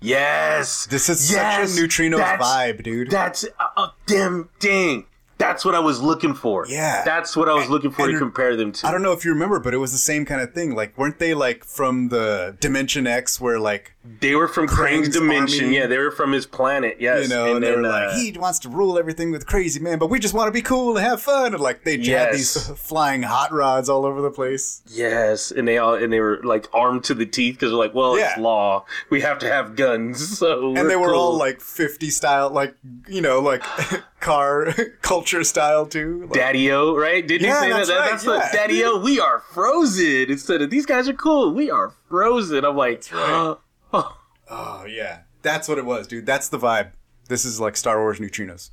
[0.00, 0.86] Yes.
[0.86, 1.70] This is Yes!
[1.72, 3.10] such a neutrinos That's- vibe, dude.
[3.10, 5.06] That's a, uh, damn dang.
[5.38, 6.66] That's what I was looking for.
[6.68, 7.02] Yeah.
[7.04, 8.86] That's what I was looking for and to compare them to.
[8.86, 10.74] I don't know if you remember, but it was the same kind of thing.
[10.74, 15.08] Like, weren't they like from the Dimension X, where like They were from Krang's Krang's
[15.10, 15.64] dimension.
[15.66, 15.76] army.
[15.76, 16.98] Yeah, they were from his planet.
[17.00, 17.24] Yes.
[17.24, 19.80] you know, and, they then, were like, uh, he wants to rule everything with crazy
[19.80, 21.52] man, but we just want to be cool and have fun.
[21.54, 24.82] And like they had these flying hot rods all over the place.
[24.88, 27.94] Yes, and they all and they were like armed to the teeth because they're like,
[27.94, 28.84] well, it's law.
[29.10, 30.32] We have to have guns.
[30.44, 32.74] So and they were all like 50 style, like
[33.08, 33.62] you know, like
[34.24, 34.72] car
[35.02, 36.22] culture style too.
[36.22, 37.26] Like, Daddy-O, right?
[37.26, 37.96] Didn't Yeah, he say that's that?
[37.98, 38.50] right, that's yeah.
[38.50, 38.98] the Daddy-O.
[39.00, 41.52] We are frozen instead of these guys are cool.
[41.52, 42.64] We are frozen.
[42.64, 43.56] I'm like, right.
[43.92, 44.16] oh,
[44.50, 46.26] Oh yeah, that's what it was, dude.
[46.26, 46.90] That's the vibe.
[47.28, 48.70] This is like Star Wars neutrinos.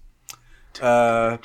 [0.81, 1.37] Uh,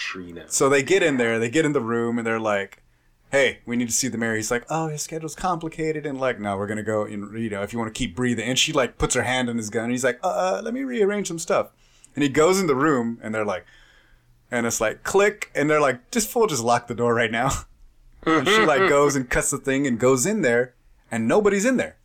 [0.48, 2.82] so they get in there, they get in the room, and they're like,
[3.30, 6.38] "Hey, we need to see the mayor." He's like, "Oh, his schedule's complicated," and like,
[6.40, 7.04] "No, we're gonna go.
[7.04, 9.48] And you know, if you want to keep breathing." And she like puts her hand
[9.48, 9.84] on his gun.
[9.84, 11.70] And he's like, "Uh, let me rearrange some stuff."
[12.14, 13.66] And he goes in the room, and they're like,
[14.51, 17.51] and it's like click, and they're like, "Just full, just lock the door right now."
[18.24, 20.74] and she like goes and cuts the thing and goes in there,
[21.11, 21.97] and nobody's in there.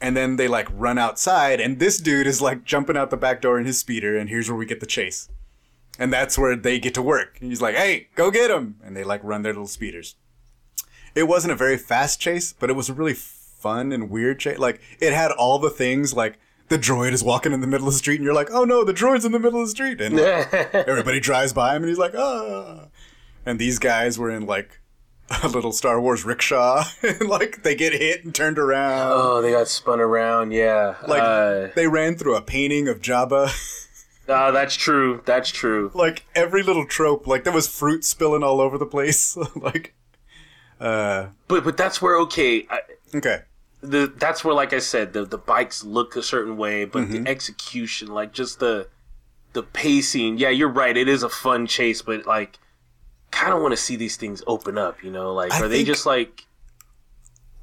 [0.00, 3.40] And then they like run outside, and this dude is like jumping out the back
[3.40, 5.28] door in his speeder, and here's where we get the chase.
[5.98, 7.38] And that's where they get to work.
[7.40, 8.76] And he's like, hey, go get him.
[8.84, 10.16] And they like run their little speeders.
[11.14, 14.58] It wasn't a very fast chase, but it was a really fun and weird chase.
[14.58, 16.38] Like, it had all the things like
[16.68, 18.84] the droid is walking in the middle of the street, and you're like, oh no,
[18.84, 20.00] the droid's in the middle of the street.
[20.00, 22.86] And like, everybody drives by him, and he's like, ah.
[23.44, 24.80] And these guys were in like
[25.42, 29.12] a little Star Wars rickshaw, and like they get hit and turned around.
[29.12, 30.52] Oh, they got spun around.
[30.52, 30.96] Yeah.
[31.06, 33.50] Like uh, they ran through a painting of Jabba.
[34.28, 35.22] oh, that's true.
[35.24, 35.90] That's true.
[35.94, 37.26] like every little trope.
[37.26, 39.36] Like there was fruit spilling all over the place.
[39.56, 39.94] like,
[40.80, 42.66] uh, But but that's where okay.
[42.70, 42.80] I,
[43.14, 43.42] okay,
[43.80, 47.24] the that's where like I said the the bikes look a certain way, but Mm-hmm.
[47.24, 48.88] the execution, like just the
[49.52, 50.38] the pacing.
[50.38, 50.96] Yeah, you're right.
[50.96, 52.58] It is a fun chase, but like
[53.30, 55.02] kind of want to see these things open up.
[55.02, 56.46] You know, like I are they just like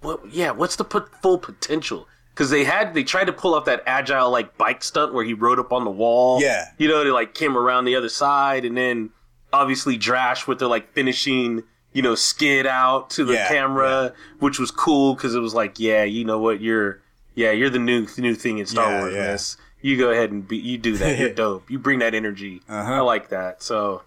[0.01, 0.21] what?
[0.31, 2.07] Yeah, what's the put full potential?
[2.29, 5.33] Because they had they tried to pull off that agile like bike stunt where he
[5.33, 6.41] rode up on the wall.
[6.41, 6.65] Yeah.
[6.77, 9.11] you know, they like came around the other side, and then
[9.51, 11.63] obviously Drash with the like finishing.
[11.93, 15.79] You know, skid out to the Yeah, camera, which was cool because it was like,
[15.79, 17.01] yeah, you know what, you're,
[17.35, 19.13] yeah, you're the new new thing in Star Yeah, Wars.
[19.15, 19.63] yeah.
[19.91, 21.19] You go ahead and be, you do that.
[21.19, 21.69] You're dope.
[21.69, 22.61] You bring that energy.
[22.69, 22.93] Uh-huh.
[22.93, 23.61] I like that.
[23.61, 24.03] So,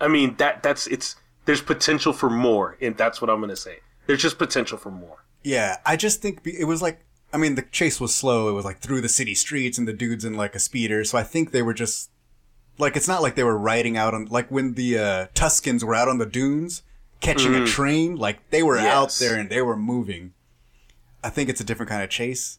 [0.00, 1.16] I mean, that that's it's
[1.46, 3.78] there's potential for more, and that's what I'm gonna say.
[4.06, 5.24] There's just potential for more.
[5.42, 5.78] yeah.
[5.86, 7.00] I just think it was like.
[7.32, 8.48] I mean, the chase was slow.
[8.48, 11.02] It was like through the city streets, and the dudes in like a speeder.
[11.04, 12.10] So I think they were just
[12.78, 15.96] like it's not like they were riding out on like when the uh, Tuskens were
[15.96, 16.82] out on the dunes
[17.24, 17.66] catching a mm.
[17.66, 18.16] train.
[18.16, 20.32] Like they were out there and they were moving.
[21.22, 22.58] I think it's a different kind of chase.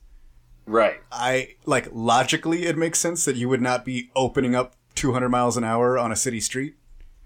[0.65, 1.01] Right.
[1.11, 5.57] I like logically it makes sense that you would not be opening up 200 miles
[5.57, 6.75] an hour on a city street.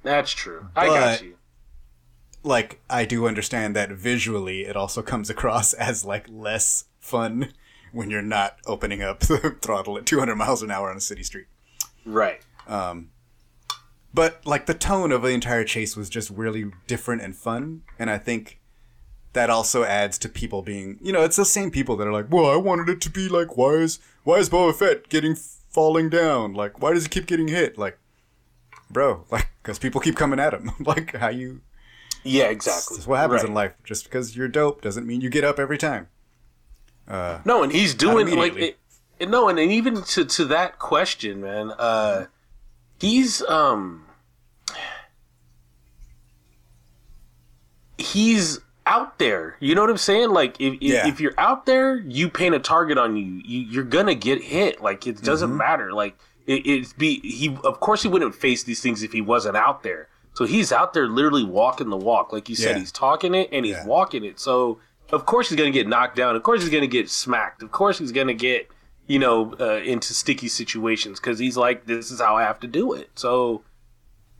[0.03, 0.67] That's true.
[0.75, 1.35] I got you.
[2.43, 7.53] Like I do understand that visually it also comes across as like less fun
[7.91, 11.23] when you're not opening up the throttle at 200 miles an hour on a city
[11.23, 11.47] street.
[12.05, 12.41] Right.
[12.67, 13.09] Um,
[14.13, 18.09] But like the tone of the entire chase was just really different and fun, and
[18.09, 18.59] I think
[19.33, 22.25] that also adds to people being, you know, it's the same people that are like,
[22.31, 26.09] "Well, I wanted it to be like, why is why is Boba Fett getting falling
[26.09, 26.53] down?
[26.53, 27.77] Like, why does he keep getting hit?
[27.77, 27.99] Like,
[28.89, 30.71] bro, like, because people keep coming at him.
[30.79, 31.61] like, how you?
[32.23, 32.45] Yeah.
[32.45, 32.97] Exactly.
[32.97, 33.49] That's what happens Right.
[33.49, 33.73] in life.
[33.83, 36.07] Just because you're dope doesn't mean you get up every time.
[37.07, 38.77] No, and he's doing like it,
[39.29, 42.25] no, and, and even to to that question, man, uh,
[42.99, 44.05] he's um
[47.97, 49.55] he's out there.
[49.59, 50.29] You know what I'm saying?
[50.31, 51.07] Like if if, Yeah.
[51.07, 53.41] if you're out there, you paint a target on you.
[53.45, 54.81] you you're gonna get hit.
[54.81, 55.57] Like it doesn't Mm-hmm.
[55.57, 55.93] matter.
[55.93, 57.55] Like it, it's be he.
[57.63, 60.07] Of course, he wouldn't face these things if he wasn't out there.
[60.33, 62.31] So he's out there literally walking the walk.
[62.31, 62.79] Like you said, Yeah.
[62.79, 63.85] he's talking it and he's Yeah.
[63.85, 64.39] walking it.
[64.39, 64.79] So
[65.11, 66.35] of course he's gonna get knocked down.
[66.35, 67.61] Of course he's gonna get smacked.
[67.61, 68.69] Of course he's gonna get
[69.09, 72.67] you know uh, into sticky situations because he's like, this is how I have to
[72.67, 73.09] do it.
[73.15, 73.63] So.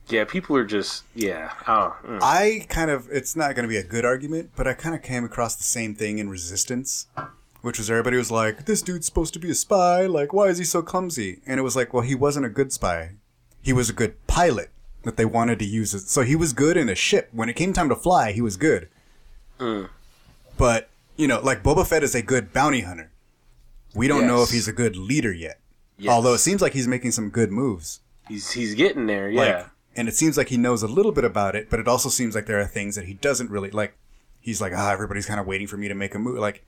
[0.08, 1.52] Yeah, people are just yeah.
[1.68, 2.18] Oh, mm.
[2.20, 5.02] I kind of, it's not going to be a good argument, but I kind of
[5.02, 7.06] came across the same thing in Resistance,
[7.60, 10.06] which was everybody was like, this dude's supposed to be a spy.
[10.06, 11.42] Like, why is he so clumsy?
[11.46, 13.12] And it was like, well, he wasn't a good spy.
[13.62, 14.70] He was a good pilot
[15.04, 15.94] that they wanted to use.
[15.94, 16.00] It.
[16.00, 17.28] So he was good in a ship.
[17.30, 18.88] When it came time to fly, he was good.
[20.58, 23.12] But, you know, like Boba Fett is a good bounty hunter.
[23.94, 25.60] We don't know if he's a good leader yet.
[25.98, 26.12] Yes.
[26.12, 28.00] Although it seems like he's making some good moves.
[28.28, 29.30] he's he's getting there.
[29.30, 29.40] Yeah.
[29.40, 29.66] Like,
[29.96, 32.34] and it seems like he knows a little bit about it, but it also seems
[32.34, 33.96] like there are things that he doesn't really like.
[34.40, 36.38] He's like, ah, everybody's kind of waiting for me to make a move.
[36.38, 36.64] Like,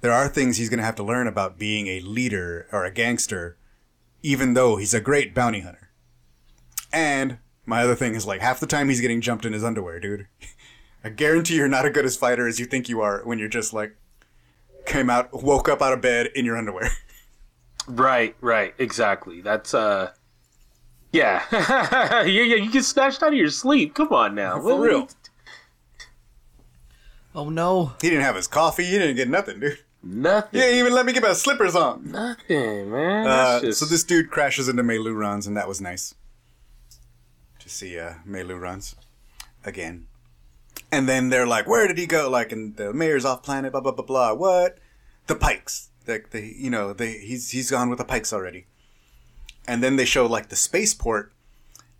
[0.00, 2.90] there are things he's going to have to learn about being a leader or a
[2.90, 3.56] gangster,
[4.22, 5.90] even though he's a great bounty hunter.
[6.92, 10.00] And my other thing is like half the time he's getting jumped in his underwear,
[10.00, 10.26] dude.
[11.04, 13.48] I guarantee you're not as good as fighter as you think you are when you're
[13.48, 13.96] just like
[14.88, 16.90] came out, woke up out of bed in your underwear.
[17.90, 19.40] Right, right, exactly.
[19.40, 20.10] That's uh
[21.10, 21.42] yeah.
[21.50, 23.94] yeah, yeah, you get snatched out of your sleep.
[23.94, 24.60] Come on now.
[24.60, 25.08] For real.
[27.34, 27.94] Oh no.
[28.02, 28.84] He didn't have his coffee.
[28.84, 29.78] He didn't get nothing, dude.
[30.02, 30.60] Nothing.
[30.60, 32.10] Yeah, even let me get my slippers on.
[32.10, 33.26] Nothing, man.
[33.26, 36.14] Uh, just So this dude crashes into Mei Runs, and that was nice
[37.58, 38.96] to see uh, Mei Runs
[39.64, 40.08] again.
[40.90, 43.72] And then they're like, "Where did he go?" Like, and the mayor's off planet.
[43.72, 44.32] Blah blah blah blah.
[44.34, 44.78] What?
[45.26, 45.90] The Pikes.
[46.06, 48.66] The, the you know they he's he's gone with the Pikes already.
[49.66, 51.32] And then they show like the spaceport,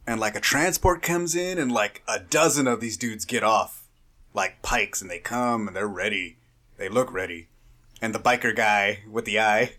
[0.07, 3.85] and like a transport comes in, and like a dozen of these dudes get off,
[4.33, 6.39] like Pikes, and they come and they're ready.
[6.79, 7.49] They look ready.
[8.01, 9.73] And the biker guy with the eye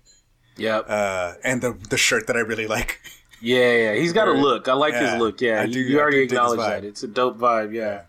[0.57, 0.85] Yep.
[0.89, 2.99] uh, and the the shirt that I really like.
[3.41, 3.93] yeah, yeah.
[3.95, 4.67] He's got a look.
[4.67, 5.41] I like Yeah, his look.
[5.41, 5.63] Yeah.
[5.63, 6.83] You, do- you I already do dig his acknowledge that.
[6.83, 8.01] It's a dope vibe, yeah.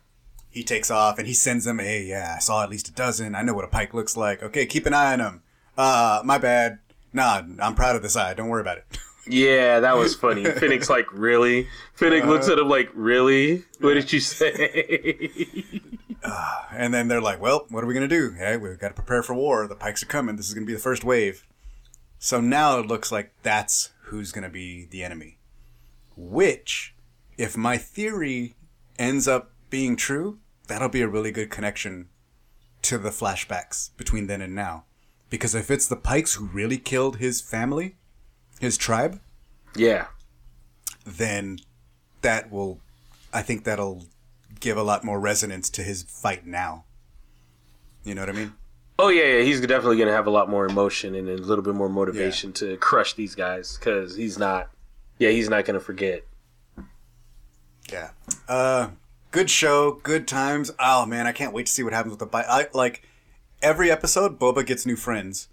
[0.50, 3.34] He takes off and he sends them, "Hey, yeah, I saw at least a dozen.
[3.34, 4.42] I know what a pike looks like.
[4.42, 5.42] Okay, keep an eye on him.
[5.78, 6.80] Uh, my bad.
[7.12, 8.34] Nah, I'm proud of this eye.
[8.34, 8.84] Don't worry about it."
[9.28, 10.44] Yeah, that was funny.
[10.50, 11.68] Phoenix like, really?
[11.94, 12.54] Phoenix looks Uh-huh.
[12.54, 13.62] at him like, really?
[13.78, 15.44] What did you say?
[16.72, 18.32] and then they're like, "Well, what are we gonna do?
[18.32, 19.66] Hey, we've got to prepare for war.
[19.68, 20.36] The pikes are coming.
[20.36, 21.46] This is gonna be the first wave."
[22.18, 25.38] So now it looks like that's who's gonna be the enemy.
[26.16, 26.94] Which,
[27.38, 28.56] if my theory
[28.98, 32.08] ends up being true, that'll be a really good connection
[32.82, 34.84] to the flashbacks between then and now.
[35.28, 37.96] Because if it's the Pikes who really killed his family,
[38.60, 39.20] his tribe,
[39.76, 40.06] yeah.
[41.06, 41.60] then
[42.22, 42.80] that will,
[43.32, 44.06] I think that'll
[44.58, 46.84] give a lot more resonance to his fight now.
[48.04, 48.52] You know what I mean?
[48.98, 51.74] Oh yeah, yeah, he's definitely gonna have a lot more emotion and a little bit
[51.74, 54.68] more motivation to crush these guys because he's not.
[55.18, 56.22] Yeah, he's not gonna forget.
[57.90, 58.10] Yeah.
[58.46, 58.88] Uh,
[59.30, 60.70] good show, good times.
[60.78, 62.46] Oh man, I can't wait to see what happens with the bike.
[62.48, 63.02] I like
[63.62, 64.38] every episode.
[64.38, 65.48] Boba gets new friends,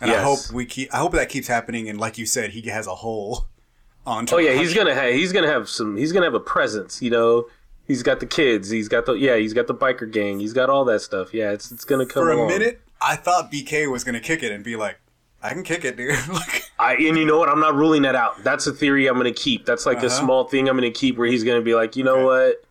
[0.00, 0.92] and I hope we keep.
[0.94, 1.88] I hope that keeps happening.
[1.88, 3.46] And like you said, he has a whole.
[4.06, 4.36] On top.
[4.36, 7.02] Oh yeah, he's gonna have he's gonna have some he's gonna have a presence.
[7.02, 7.46] You know,
[7.88, 8.70] he's got the kids.
[8.70, 9.36] He's got the yeah.
[9.36, 10.38] He's got the biker gang.
[10.38, 11.34] He's got all that stuff.
[11.34, 12.46] Yeah, it's it's gonna come For a along.
[12.46, 15.00] minute, I thought BK was gonna kick it and be like,
[15.42, 17.48] "I can kick it, dude." like, I and you know what?
[17.48, 18.44] I'm not ruling that out.
[18.44, 19.66] That's a theory I'm gonna keep.
[19.66, 20.20] That's like a Uh-huh.
[20.20, 22.62] small thing I'm gonna keep where he's gonna be like, you know what?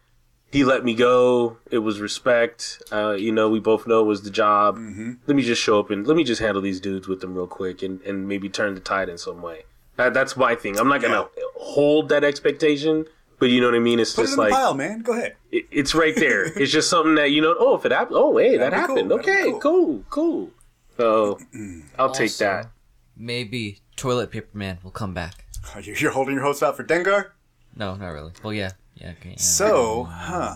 [0.56, 1.58] He let me go.
[1.70, 2.82] It was respect.
[2.90, 4.78] Uh, you know, we both know it was the job.
[4.78, 5.12] Mm-hmm.
[5.28, 7.46] Let me just show up and let me just handle these dudes with them real
[7.46, 9.64] quick and, and maybe turn the tide in some way.
[9.98, 10.80] That, that's my thing.
[10.80, 11.28] I'm not gonna
[11.58, 13.04] hold that expectation,
[13.38, 14.00] but you know what I mean.
[14.00, 15.02] It's put it just in like the pile, man.
[15.02, 15.36] Go ahead.
[15.52, 16.46] it, it's right there.
[16.58, 17.54] it's just something that you know.
[17.60, 18.16] Oh, if it happened.
[18.18, 18.96] Oh, hey, that That'd be cool.
[18.96, 19.12] happened.
[19.12, 19.60] That'd Okay, cool.
[19.60, 20.52] cool, cool.
[20.96, 21.40] So
[22.00, 22.70] I'll take that.
[23.18, 25.44] Maybe Toilet Paper Man will come back.
[25.74, 27.32] Are you- You're holding your hopes out for Dengar.
[27.76, 28.32] No, not really.
[28.42, 28.72] Well, yeah.
[28.96, 29.32] Yeah, okay.
[29.32, 29.36] Yeah.
[29.38, 30.56] So, huh.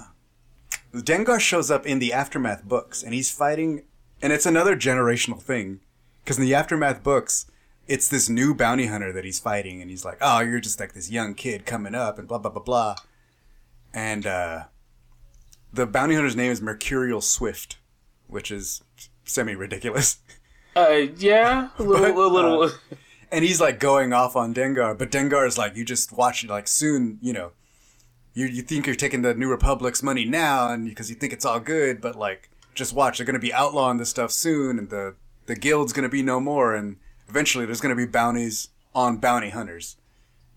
[0.93, 3.83] Dengar shows up in the Aftermath books, and he's fighting,
[4.21, 5.81] and it's another generational thing.
[6.23, 7.45] Because in the Aftermath books,
[7.87, 10.93] it's this new bounty hunter that he's fighting, and he's like, oh, you're just like
[10.93, 12.95] this young kid coming up, and blah, blah, blah, blah.
[13.93, 14.63] And uh,
[15.73, 17.77] the bounty hunter's name is Mercurial Swift,
[18.27, 18.83] which is
[19.23, 20.17] semi ridiculous.
[20.75, 22.63] Uh, yeah, a little, a little.
[22.63, 22.69] uh,
[23.31, 26.49] and he's like going off on Dengar, but Dengar is like, you just watch it,
[26.49, 27.51] like soon, you know,
[28.39, 31.45] you you think you're taking the New Republic's money now, and because you think it's
[31.45, 35.15] all good, but like, just watch, they're gonna be outlawing this stuff soon, and the
[35.45, 39.97] the guild's gonna be no more, and eventually there's gonna be bounties on bounty hunters,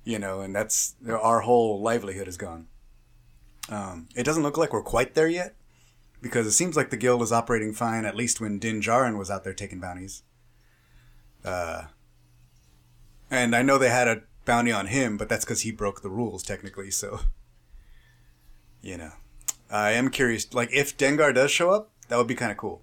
[0.05, 2.68] you know, and that's our whole livelihood is gone.
[3.68, 5.55] Um, it doesn't look like we're quite there yet,
[6.20, 9.30] because it seems like the guild is operating fine at least when Din Djarin was
[9.30, 10.22] out there taking bounties.
[11.45, 11.85] Uh,
[13.30, 16.11] and I know they had a bounty on him, but that's because he broke the
[16.11, 16.91] rules technically.
[16.91, 17.20] So,
[18.83, 19.12] you know,
[19.70, 20.53] I am curious.
[20.53, 22.83] Like, if Dengar does show up, that would be kind of cool.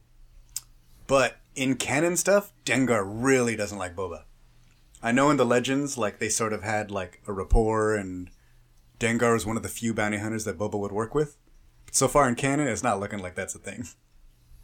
[1.06, 4.24] But in canon stuff, Dengar really doesn't like Boba.
[5.02, 8.30] I know in the legends, like they sort of had like a rapport, and
[9.00, 11.38] Dengar was one of the few bounty hunters that Boba would work with.
[11.86, 13.88] But so far in canon, it's not looking like that's a thing.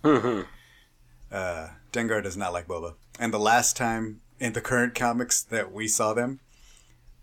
[0.03, 5.71] uh, Dengar does not like Boba, and the last time in the current comics that
[5.71, 6.39] we saw them,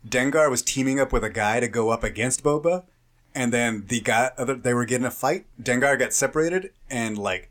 [0.07, 2.85] Dengar was teaming up with a guy to go up against Boba,
[3.35, 5.47] and then the guy they were getting a fight.
[5.61, 7.51] Dengar got separated, and like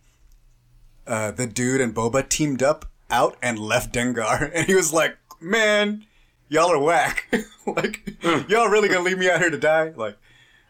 [1.08, 5.18] uh, the dude and Boba teamed up out and left Dengar, and he was like,
[5.40, 6.06] "Man,
[6.50, 7.28] y'all are whack.
[7.66, 8.16] like,
[8.48, 10.18] y'all really gonna leave me out here to die?" Like,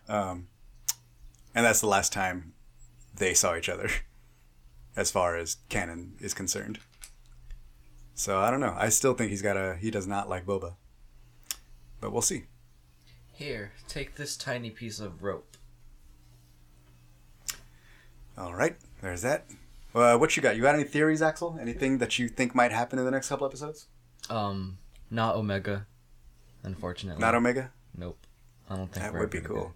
[0.07, 0.47] um,
[1.53, 2.53] and that's the last time
[3.15, 3.89] they saw each other,
[4.95, 6.79] as far as canon is concerned.
[8.13, 8.75] So I don't know.
[8.77, 9.75] I still think he's got a.
[9.75, 10.75] He does not like Boba,
[11.99, 12.43] but we'll see.
[13.41, 15.57] Here, take this tiny piece of rope.
[18.37, 19.45] All right, there's that.
[19.95, 20.55] Uh, what you got?
[20.55, 21.57] You got any theories, Axel?
[21.59, 23.87] Anything that you think might happen in the next couple episodes?
[24.29, 24.77] Um,
[25.09, 25.87] not Omega,
[26.61, 27.19] unfortunately.
[27.19, 27.71] Not Omega.
[27.97, 28.19] Nope.
[28.69, 29.63] I don't think That we're would be cool.
[29.63, 29.71] get-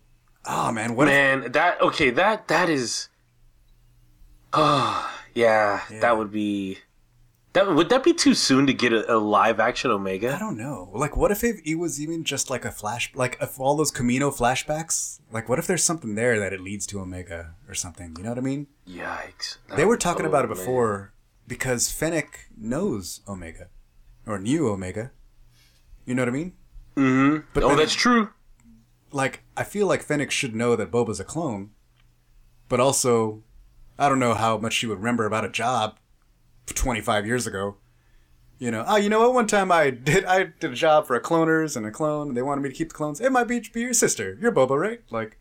[0.45, 1.07] Oh man, what?
[1.07, 3.09] if- Man, that okay, that that is
[4.53, 5.99] Oh, yeah, Yeah.
[6.01, 6.78] that would be
[7.56, 10.36] that would that be too soon to get a, a live action Omega?
[10.36, 10.89] I don't know.
[10.93, 13.91] Like, what if it, it was even just like a flash, like if all those
[13.91, 15.20] Kamino flashbacks?
[15.32, 18.14] Like, what if there's something there that it leads to Omega or something?
[18.18, 18.68] You know what I mean?
[18.88, 19.58] Yikes.
[19.70, 20.58] That They were talking oh, about it man.
[20.58, 21.14] before
[21.47, 23.70] because Fennec knows Omega
[24.28, 25.12] or knew Omega.
[26.06, 26.53] You know what I mean?
[26.95, 27.43] Mm Mhm.
[27.53, 28.30] But oh, then- that's true.
[29.12, 31.70] Like, I feel like Fennec should know that Boba's a clone,
[32.68, 33.43] but also,
[33.97, 35.97] I don't know how much she would remember about a job
[36.74, 37.78] 25 years ago.
[38.57, 39.34] You know, oh, you know what?
[39.34, 42.38] One time I did I did a job for a cloners and a clone, and
[42.38, 43.20] they wanted me to keep the clones.
[43.20, 44.38] It might be, be your sister.
[44.39, 45.01] You're Boba, right?
[45.09, 45.38] Like,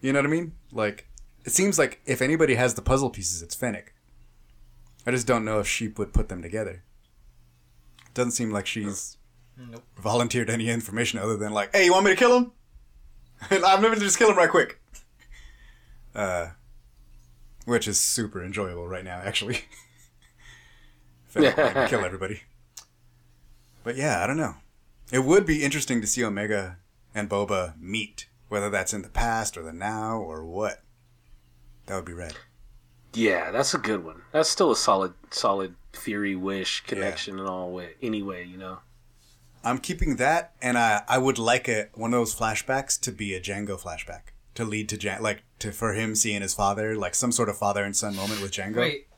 [0.00, 0.52] you know what I mean?
[0.72, 1.06] Like,
[1.44, 3.92] it seems like if anybody has the puzzle pieces, it's Fennec.
[5.06, 6.82] I just don't know if she would put them together.
[8.14, 9.18] Doesn't seem like she's
[9.58, 9.82] Nope.
[9.98, 12.52] volunteered any information other than like, "Hey, you want me to kill him?"
[13.50, 14.80] I'm gonna just kill him right quick.
[16.14, 16.48] Uh,
[17.66, 19.60] which is super enjoyable right now, actually.
[21.30, 21.56] Fennec
[21.88, 22.42] kill everybody.
[23.82, 24.56] But yeah, I don't know.
[25.10, 26.76] It would be interesting to see Omega
[27.14, 30.82] and Boba meet, whether that's in the past or the now or what.
[31.86, 32.34] That would be rad.
[33.14, 34.22] Yeah, that's a good one.
[34.32, 38.78] That's still a solid solid theory wish connection and all way anyway, you know.
[39.64, 43.34] I'm keeping that, and I I would like a one of those flashbacks to be
[43.34, 47.14] a Jango flashback to lead to Jan- like to for him seeing his father, like
[47.14, 48.76] some sort of father and son moment with Jango.
[48.76, 49.08] Wait,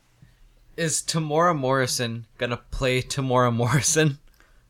[0.77, 4.19] is Temuera Morrison gonna play Temuera Morrison?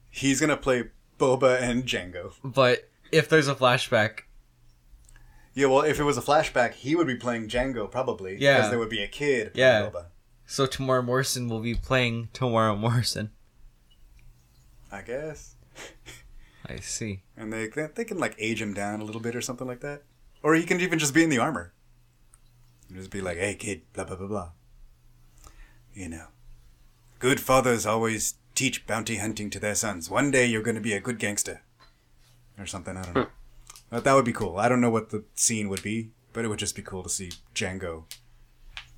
[0.10, 0.86] He's gonna play
[1.20, 2.34] Boba and Jango.
[2.44, 4.22] But if there's a flashback,
[5.56, 8.38] Yeah, well, if it was a flashback, he would be playing Jango probably.
[8.40, 8.58] Yeah.
[8.58, 9.54] because there would be a kid.
[9.54, 9.90] playing Yeah.
[9.90, 10.06] Boba.
[10.46, 13.32] so Temuera Morrison will be playing Temuera Morrison.
[14.92, 15.56] I guess.
[16.68, 17.24] I see.
[17.36, 20.04] And they they can like age him down a little bit or something like that,
[20.42, 21.74] or he can even just be in the armor.
[22.88, 24.52] And just be like, "Hey, kid," blah blah blah blah.
[25.94, 26.28] You know,
[27.20, 30.10] good fathers always teach bounty hunting to their sons.
[30.10, 31.62] One day you're going to be a good gangster,
[32.58, 32.98] or something.
[32.98, 33.28] I don't know.
[33.90, 34.58] But that would be cool.
[34.58, 37.10] I don't know what the scene would be, but it would just be cool to
[37.10, 38.06] see Jango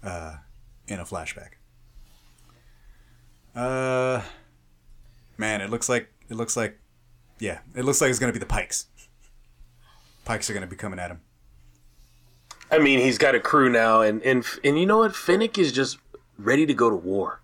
[0.01, 0.38] uh,
[0.88, 1.51] in a flashback.
[3.53, 4.22] Uh,
[5.38, 6.80] man, it looks like it looks like
[7.39, 8.88] yeah, it looks like it's gonna be the Pikes.
[10.23, 11.22] Pikes are gonna be coming at him.
[12.72, 15.15] I mean, he's got a crew now, and and and you know what?
[15.15, 15.97] Fennec is just
[16.38, 17.41] ready to go to war.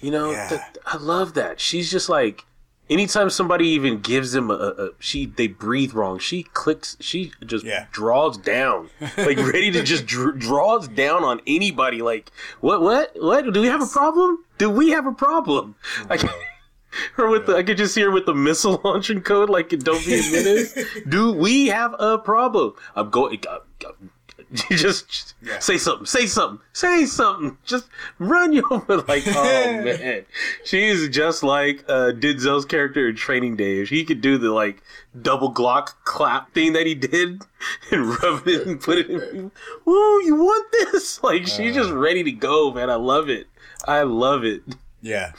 [0.00, 0.48] You know, Yeah.
[0.48, 1.60] th- I love that.
[1.60, 2.44] She's just like,
[2.88, 6.18] anytime somebody even gives them a, a, she, they breathe wrong.
[6.18, 6.96] She clicks.
[7.00, 7.86] She just Yeah.
[7.90, 12.00] draws down, like ready to just dr- draws down on anybody.
[12.00, 12.30] Like,
[12.60, 13.52] what, what, what?
[13.52, 14.44] Do we have a problem?
[14.58, 15.74] Do we have a problem?
[16.08, 16.22] Like.
[17.16, 20.04] Her with the, I could just see her with the missile launching code, like Don't
[20.06, 20.74] Be a Menace.
[21.08, 22.72] Do we have a problem?
[22.96, 23.42] I'm going.
[23.46, 23.92] Uh, uh,
[24.70, 25.58] just, just Yeah.
[25.58, 26.06] say something.
[26.06, 26.60] Say something.
[26.72, 27.58] Say something.
[27.64, 27.88] Just
[28.18, 29.02] run you over.
[29.08, 30.24] Like, oh man,
[30.64, 33.80] she's just like uh, Denzel's character in Training Day.
[33.80, 34.82] If he could do the like
[35.20, 37.42] double Glock clap thing that he did
[37.90, 39.50] and rub it and put it in.
[39.84, 41.22] Woo, you want this?
[41.22, 42.88] Like, she's just ready to go, man.
[42.90, 43.46] I love it.
[43.86, 44.62] I love it.
[45.02, 45.32] Yeah,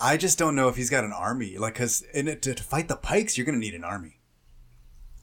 [0.00, 1.56] I just don't know if he's got an army.
[1.58, 4.13] Like, cause in it, to, to fight the Pikes, you're gonna need an army.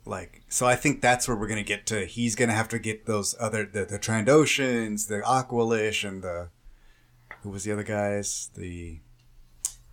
[0.05, 2.05] Like, so I think that's where we're gonna get to.
[2.05, 6.49] He's gonna have to get those other the, the Trandoshans, the Aqualish, and the
[7.43, 8.49] who was the other guys?
[8.55, 8.99] The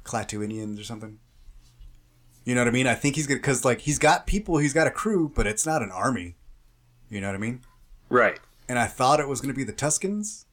[0.04, 1.18] Klatooinians or something.
[2.44, 2.86] You know what I mean?
[2.86, 5.66] I think he's gonna because like he's got people, he's got a crew, but it's
[5.66, 6.36] not an army.
[7.10, 7.60] You know what I mean?
[8.08, 8.40] Right.
[8.68, 10.46] And I thought it was gonna be the Tuskens,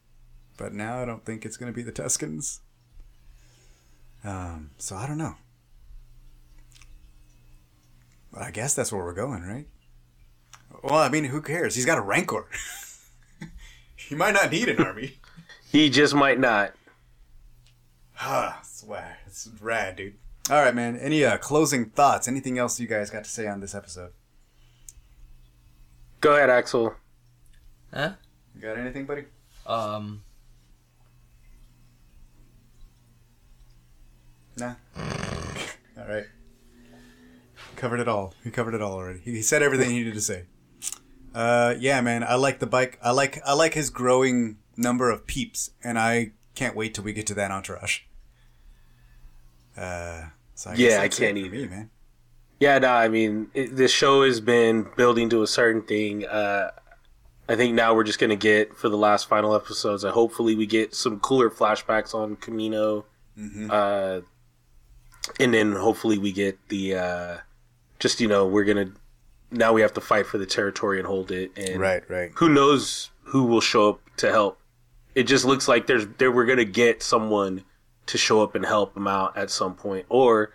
[0.58, 2.60] but now I don't think it's gonna be the Tuskens.
[4.22, 5.36] Um, so I don't know.
[8.36, 9.66] But I guess that's where we're going, right?
[10.82, 11.74] Well, I mean, who cares?
[11.74, 12.46] He's got a rancor.
[13.96, 15.18] he might not need an army.
[15.68, 16.74] He just might not.
[18.20, 19.16] Ah, swag.
[19.26, 20.14] It's rad, dude.
[20.48, 20.96] All right, man.
[20.96, 22.28] Any uh, closing thoughts?
[22.28, 24.12] Anything else you guys got to say on this episode?
[26.20, 26.94] Go ahead, Axel.
[27.92, 28.12] Huh?
[28.54, 29.24] You got anything, buddy?
[29.66, 30.22] Um.
[34.56, 34.74] Nah.
[34.96, 36.26] all right.
[37.76, 38.34] Covered it all.
[38.42, 39.20] He covered it all already.
[39.20, 40.44] He said everything he needed to say.
[41.34, 42.24] Uh, yeah, man.
[42.24, 42.98] I like the bike.
[43.02, 47.12] I like I like his growing number of peeps, and I can't wait till we
[47.12, 48.00] get to that entourage.
[49.76, 51.50] Uh, so I guess Yeah, I can't it either.
[51.50, 51.90] Me, man.
[52.58, 56.24] Yeah, no, I mean, it, this show has been building to a certain thing.
[56.24, 56.70] Uh,
[57.48, 60.54] I think now we're just going to get, for the last final episodes, uh, hopefully
[60.54, 63.04] we get some cooler flashbacks on Kamino.
[63.70, 64.22] Uh,
[65.38, 67.36] and then hopefully we get the, uh,
[67.98, 68.92] just, you know, we're to,
[69.50, 71.52] now we have to fight for the territory and hold it.
[71.56, 72.30] And Right, right.
[72.34, 74.58] who knows who will show up to help.
[75.14, 77.64] It just looks like there's there we're gonna get someone
[78.06, 80.52] to show up and help him out at some point, or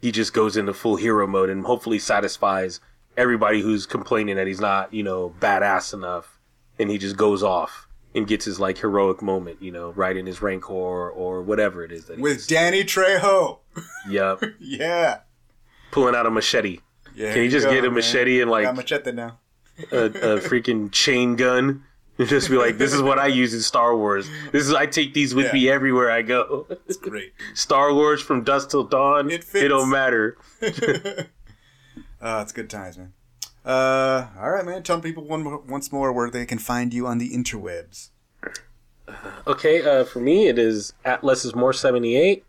[0.00, 2.80] he just goes into full hero mode and hopefully satisfies
[3.16, 6.38] everybody who's complaining that he's not you know badass enough,
[6.78, 10.42] and he just goes off and gets his like heroic moment, you know, riding his
[10.42, 13.60] rancor or whatever it is that With Danny Trejo.
[14.08, 15.20] yep, Yeah.
[15.92, 16.80] Pulling out a machete,
[17.14, 17.32] Yeah.
[17.32, 17.94] Can you just go, get a man.
[17.94, 19.38] machete and like Got machete now.
[19.92, 20.10] a, a
[20.48, 21.84] freaking chain gun
[22.18, 24.28] and just be like, "This is what I use in Star Wars.
[24.50, 25.52] This is I take these with Yeah.
[25.52, 26.66] me everywhere I go.
[26.88, 27.32] It's great.
[27.54, 29.30] Star Wars from dusk till dawn.
[29.30, 30.36] It It, don't matter."
[32.20, 33.12] Uh, it's good times, man.
[33.64, 34.82] Uh, all right, man.
[34.82, 38.10] Tell people one more, once more where they can find you on the interwebs.
[39.46, 42.44] Okay, uh, for me it is at less is more seventy eight.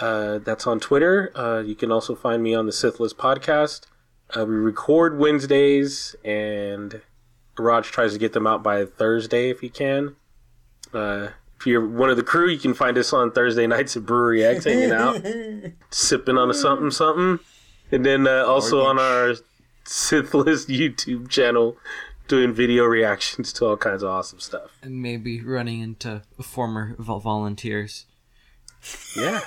[0.00, 1.32] Uh, that's on Twitter.
[1.34, 3.82] Uh, you can also find me on the Sithless podcast.
[4.36, 7.00] Uh, we record Wednesdays, and
[7.58, 10.16] Raj tries to get them out by Thursday if he can.
[10.92, 14.06] Uh, if you're one of the crew, you can find us on Thursday nights at
[14.06, 15.20] Brewery X, hanging out,
[15.90, 17.44] sipping on a something something,
[17.90, 19.34] and then uh, also on our
[19.84, 21.76] Sithless YouTube channel,
[22.28, 24.70] doing video reactions to all kinds of awesome stuff.
[24.82, 28.04] And maybe running into former volunteers.
[29.16, 29.40] Yeah,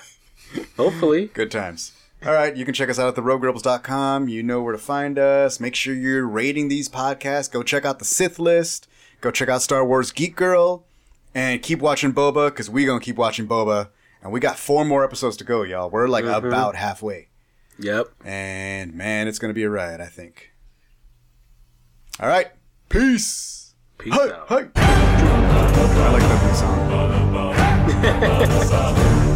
[0.78, 1.28] Hopefully.
[1.34, 1.94] Good times.
[2.24, 4.28] All right, you can check us out at theroguerebels.com.
[4.28, 5.60] You know where to find us.
[5.60, 7.52] Make sure you're rating these podcasts.
[7.52, 8.88] Go check out the Sith list.
[9.22, 10.86] Go check out Star Wars Geek Girl.
[11.34, 13.90] And keep watching Boba because we going to keep watching Boba.
[14.22, 15.90] And we got four more episodes to go, y'all.
[15.90, 16.46] We're like mm-hmm.
[16.46, 17.30] about halfway.
[17.80, 18.12] Yep.
[18.24, 20.52] And man, it's going to be a ride, I think.
[22.20, 22.52] All right.
[22.90, 23.74] Peace.
[23.98, 24.48] Peace hey, out.
[24.48, 24.70] Hey.
[24.76, 26.56] I like that
[28.68, 29.28] song.